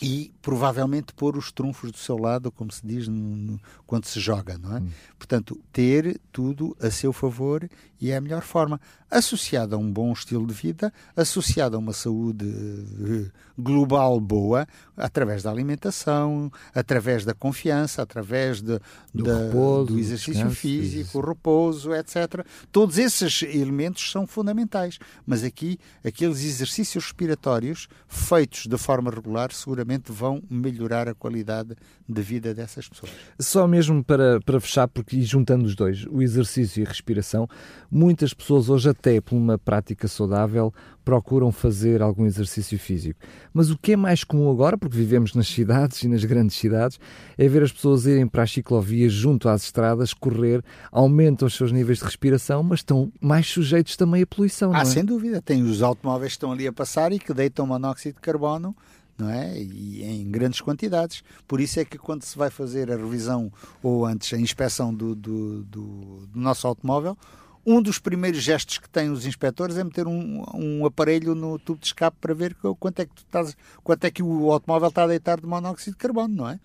e 0.00 0.32
provavelmente 0.40 1.12
pôr 1.12 1.36
os 1.36 1.52
trunfos 1.52 1.92
do 1.92 1.98
seu 1.98 2.16
lado, 2.16 2.50
como 2.50 2.72
se 2.72 2.86
diz 2.86 3.06
no, 3.06 3.14
no, 3.14 3.60
quando 3.86 4.06
se 4.06 4.18
joga, 4.18 4.56
não 4.56 4.76
é? 4.76 4.80
Hum. 4.80 4.88
Portanto, 5.18 5.60
ter 5.72 6.18
tudo 6.32 6.74
a 6.80 6.90
seu 6.90 7.12
favor 7.12 7.68
e 8.00 8.10
é 8.10 8.16
a 8.16 8.20
melhor 8.20 8.42
forma. 8.42 8.80
Associado 9.10 9.74
a 9.74 9.78
um 9.78 9.92
bom 9.92 10.12
estilo 10.12 10.46
de 10.46 10.54
vida, 10.54 10.92
associado 11.14 11.76
a 11.76 11.78
uma 11.78 11.92
saúde 11.92 12.46
eh, 12.46 13.30
global 13.58 14.18
boa, 14.20 14.66
através 14.96 15.42
da 15.42 15.50
alimentação, 15.50 16.50
através 16.74 17.24
da 17.24 17.34
confiança, 17.34 18.02
através 18.02 18.62
de, 18.62 18.78
do, 19.12 19.24
da, 19.24 19.46
repouso, 19.46 19.86
do 19.86 19.98
exercício 19.98 20.34
descanso, 20.34 20.56
físico, 20.56 21.18
o 21.18 21.20
repouso, 21.20 21.92
etc. 21.92 22.46
Todos 22.70 22.98
esses 22.98 23.42
elementos 23.42 24.10
são 24.10 24.26
fundamentais. 24.26 24.98
Mas 25.26 25.42
aqui, 25.42 25.78
aqueles 26.04 26.44
exercícios 26.44 27.04
respiratórios 27.04 27.88
feitos 28.08 28.66
de 28.66 28.78
forma 28.78 29.10
regular, 29.10 29.52
seguramente 29.52 29.89
vão 29.98 30.42
melhorar 30.48 31.08
a 31.08 31.14
qualidade 31.14 31.74
de 32.08 32.22
vida 32.22 32.54
dessas 32.54 32.88
pessoas. 32.88 33.12
Só 33.38 33.66
mesmo 33.66 34.02
para, 34.04 34.40
para 34.40 34.60
fechar, 34.60 34.88
porque 34.88 35.20
juntando 35.22 35.64
os 35.64 35.74
dois, 35.74 36.06
o 36.06 36.22
exercício 36.22 36.80
e 36.80 36.86
a 36.86 36.88
respiração, 36.88 37.48
muitas 37.90 38.34
pessoas 38.34 38.68
hoje, 38.68 38.88
até 38.88 39.20
por 39.20 39.36
uma 39.36 39.58
prática 39.58 40.08
saudável, 40.08 40.72
procuram 41.04 41.50
fazer 41.50 42.02
algum 42.02 42.26
exercício 42.26 42.78
físico. 42.78 43.20
Mas 43.52 43.70
o 43.70 43.78
que 43.78 43.92
é 43.92 43.96
mais 43.96 44.22
comum 44.22 44.50
agora, 44.50 44.76
porque 44.76 44.96
vivemos 44.96 45.34
nas 45.34 45.48
cidades 45.48 46.02
e 46.02 46.08
nas 46.08 46.24
grandes 46.24 46.56
cidades, 46.56 47.00
é 47.36 47.48
ver 47.48 47.62
as 47.62 47.72
pessoas 47.72 48.06
irem 48.06 48.26
para 48.26 48.42
as 48.42 48.52
ciclovias 48.52 49.12
junto 49.12 49.48
às 49.48 49.64
estradas, 49.64 50.14
correr, 50.14 50.62
aumentam 50.92 51.46
os 51.48 51.54
seus 51.54 51.72
níveis 51.72 51.98
de 51.98 52.04
respiração, 52.04 52.62
mas 52.62 52.80
estão 52.80 53.12
mais 53.20 53.46
sujeitos 53.48 53.96
também 53.96 54.22
à 54.22 54.26
poluição. 54.26 54.72
Ah, 54.74 54.82
é? 54.82 54.84
sem 54.84 55.04
dúvida. 55.04 55.40
Tem 55.42 55.62
os 55.62 55.82
automóveis 55.82 56.32
que 56.32 56.36
estão 56.36 56.52
ali 56.52 56.66
a 56.66 56.72
passar 56.72 57.12
e 57.12 57.18
que 57.18 57.32
deitam 57.32 57.66
monóxido 57.66 58.14
de 58.14 58.20
carbono 58.20 58.76
não 59.20 59.30
é? 59.30 59.58
E 59.58 60.02
em 60.02 60.30
grandes 60.30 60.60
quantidades. 60.60 61.22
Por 61.46 61.60
isso 61.60 61.78
é 61.78 61.84
que 61.84 61.98
quando 61.98 62.22
se 62.22 62.36
vai 62.36 62.50
fazer 62.50 62.90
a 62.90 62.96
revisão 62.96 63.52
ou 63.82 64.06
antes 64.06 64.32
a 64.32 64.38
inspeção 64.38 64.92
do, 64.94 65.14
do, 65.14 65.62
do, 65.64 66.26
do 66.26 66.40
nosso 66.40 66.66
automóvel, 66.66 67.16
um 67.64 67.82
dos 67.82 67.98
primeiros 67.98 68.42
gestos 68.42 68.78
que 68.78 68.88
têm 68.88 69.10
os 69.10 69.26
inspectores 69.26 69.76
é 69.76 69.84
meter 69.84 70.06
um, 70.06 70.44
um 70.54 70.86
aparelho 70.86 71.34
no 71.34 71.58
tubo 71.58 71.80
de 71.80 71.86
escape 71.86 72.16
para 72.20 72.32
ver 72.32 72.56
quanto 72.78 73.00
é 73.00 73.04
que 73.06 73.12
estás, 73.18 73.56
quanto 73.84 74.04
é 74.04 74.10
que 74.10 74.22
o 74.22 74.50
automóvel 74.50 74.88
está 74.88 75.04
a 75.04 75.06
deitar 75.06 75.40
de 75.40 75.46
monóxido 75.46 75.92
de 75.92 75.98
carbono, 75.98 76.34
não 76.34 76.48
é? 76.48 76.58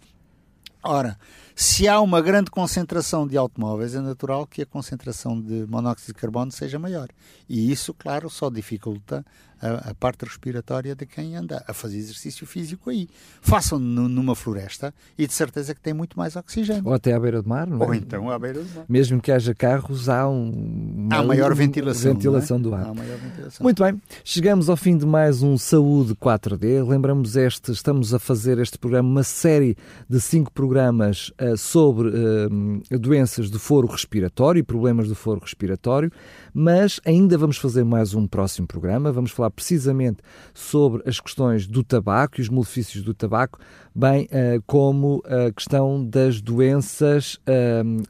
Ora, 0.81 1.17
se 1.55 1.87
há 1.87 2.01
uma 2.01 2.21
grande 2.21 2.51
concentração 2.51 3.25
de 3.25 3.37
automóveis, 3.37 3.95
é 3.95 4.01
natural 4.01 4.45
que 4.45 4.61
a 4.61 4.65
concentração 4.65 5.39
de 5.39 5.65
monóxido 5.67 6.13
de 6.13 6.19
carbono 6.19 6.51
seja 6.51 6.77
maior. 6.77 7.07
E 7.47 7.71
isso, 7.71 7.93
claro, 7.93 8.29
só 8.29 8.49
dificulta 8.49 9.25
a, 9.61 9.91
a, 9.91 9.93
parte 9.95 10.25
respiratória 10.25 10.95
de 10.95 11.05
quem 11.05 11.35
anda 11.35 11.63
a 11.67 11.73
fazer 11.73 11.97
exercício 11.97 12.45
físico 12.45 12.89
aí. 12.89 13.07
Façam 13.41 13.79
numa 13.79 14.35
floresta 14.35 14.93
e 15.17 15.25
de 15.25 15.33
certeza 15.33 15.73
que 15.73 15.81
tem 15.81 15.93
muito 15.93 16.17
mais 16.17 16.35
oxigênio. 16.35 16.83
Ou 16.85 16.93
até 16.93 17.13
à 17.13 17.19
beira 17.19 17.41
do 17.41 17.49
mar, 17.49 17.65
não 17.65 17.81
é? 17.81 17.85
Ou 17.85 17.93
então 17.93 18.29
à 18.29 18.37
beira 18.37 18.61
do 18.61 18.75
mar. 18.75 18.85
Mesmo 18.87 19.21
que 19.21 19.31
haja 19.31 19.53
carros, 19.55 20.09
há 20.09 20.27
um, 20.27 20.49
uma, 20.49 21.15
há 21.15 21.23
maior 21.23 21.53
ventilação, 21.55 22.13
ventilação 22.13 22.57
é? 22.57 22.59
do 22.59 22.75
ar. 22.75 22.93
Maior 22.93 23.17
ventilação. 23.17 23.63
Muito 23.63 23.83
bem, 23.83 24.01
chegamos 24.23 24.69
ao 24.69 24.77
fim 24.77 24.97
de 24.97 25.05
mais 25.05 25.41
um 25.41 25.57
Saúde 25.57 26.15
4D. 26.15 26.87
Lembramos 26.87 27.35
este, 27.35 27.71
estamos 27.71 28.13
a 28.13 28.19
fazer 28.19 28.59
este 28.59 28.77
programa, 28.77 29.09
uma 29.09 29.23
série 29.23 29.77
de 30.09 30.19
cinco 30.19 30.51
programas 30.51 31.31
sobre 31.57 32.09
uh, 32.09 32.99
doenças 32.99 33.49
do 33.49 33.59
foro 33.59 33.87
respiratório 33.87 34.59
e 34.59 34.63
problemas 34.63 35.07
do 35.07 35.15
foro 35.15 35.39
respiratório, 35.39 36.11
mas 36.53 36.99
ainda 37.05 37.37
vamos 37.37 37.57
fazer 37.57 37.83
mais 37.83 38.13
um 38.13 38.27
próximo 38.27 38.67
programa. 38.67 39.11
Vamos 39.11 39.31
falar 39.31 39.49
precisamente 39.49 40.17
sobre 40.53 41.03
as 41.07 41.19
questões 41.19 41.67
do 41.67 41.83
tabaco 41.83 42.39
e 42.39 42.41
os 42.41 42.49
malefícios 42.49 43.03
do 43.03 43.13
tabaco, 43.13 43.59
bem 43.93 44.25
uh, 44.25 44.61
como 44.65 45.21
a 45.25 45.51
questão 45.51 46.05
das 46.05 46.41
doenças 46.41 47.39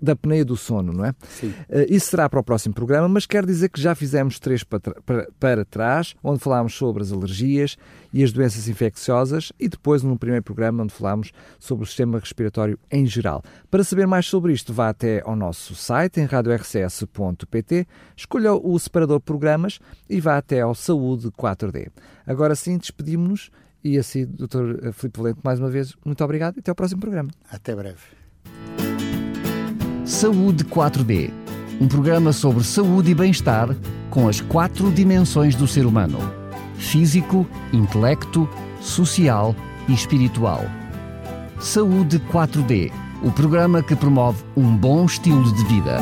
da 0.01 0.13
apneia 0.13 0.45
do 0.45 0.55
sono, 0.55 0.93
não 0.93 1.05
é? 1.05 1.13
Sim. 1.27 1.53
Isso 1.89 2.07
será 2.07 2.29
para 2.29 2.39
o 2.39 2.43
próximo 2.43 2.73
programa, 2.73 3.07
mas 3.07 3.25
quero 3.25 3.45
dizer 3.45 3.69
que 3.69 3.81
já 3.81 3.93
fizemos 3.93 4.39
três 4.39 4.63
para, 4.63 4.79
para, 4.79 5.27
para 5.39 5.65
trás, 5.65 6.15
onde 6.23 6.39
falámos 6.39 6.75
sobre 6.75 7.03
as 7.03 7.11
alergias 7.11 7.77
e 8.13 8.23
as 8.23 8.31
doenças 8.31 8.67
infecciosas, 8.67 9.51
e 9.59 9.67
depois 9.67 10.01
no 10.01 10.17
primeiro 10.17 10.43
programa 10.43 10.83
onde 10.83 10.93
falámos 10.93 11.31
sobre 11.59 11.83
o 11.83 11.87
sistema 11.87 12.19
respiratório 12.19 12.79
em 12.91 13.05
geral. 13.25 13.43
Para 13.71 13.83
saber 13.83 14.05
mais 14.05 14.27
sobre 14.27 14.53
isto, 14.53 14.71
vá 14.71 14.89
até 14.89 15.21
ao 15.25 15.35
nosso 15.35 15.73
site 15.73 16.19
em 16.19 16.25
radiorcs.pt, 16.25 17.87
escolha 18.15 18.53
o 18.53 18.77
separador 18.77 19.19
programas 19.19 19.79
e 20.07 20.21
vá 20.21 20.37
até 20.37 20.61
ao 20.61 20.75
Saúde 20.75 21.29
4D. 21.31 21.89
Agora 22.27 22.55
sim, 22.55 22.77
despedimos-nos 22.77 23.49
e 23.83 23.97
assim, 23.97 24.25
Dr. 24.25 24.91
Filipe 24.93 25.19
Valente, 25.19 25.39
mais 25.43 25.59
uma 25.59 25.69
vez, 25.69 25.95
muito 26.05 26.23
obrigado 26.23 26.57
e 26.57 26.59
até 26.59 26.71
ao 26.71 26.75
próximo 26.75 27.01
programa. 27.01 27.29
Até 27.51 27.75
breve. 27.75 27.99
Saúde 30.05 30.63
4D 30.65 31.31
um 31.81 31.89
programa 31.89 32.31
sobre 32.31 32.63
saúde 32.63 33.11
e 33.11 33.15
bem-estar 33.15 33.75
com 34.09 34.29
as 34.29 34.39
quatro 34.39 34.89
dimensões 34.91 35.55
do 35.55 35.67
ser 35.67 35.85
humano: 35.85 36.19
físico, 36.77 37.45
intelecto, 37.73 38.47
social 38.79 39.53
e 39.89 39.93
espiritual. 39.93 40.63
Saúde 41.59 42.19
4D 42.31 43.04
o 43.23 43.31
programa 43.31 43.81
que 43.81 43.95
promove 43.95 44.43
um 44.55 44.75
bom 44.75 45.05
estilo 45.05 45.43
de 45.53 45.63
vida. 45.65 45.99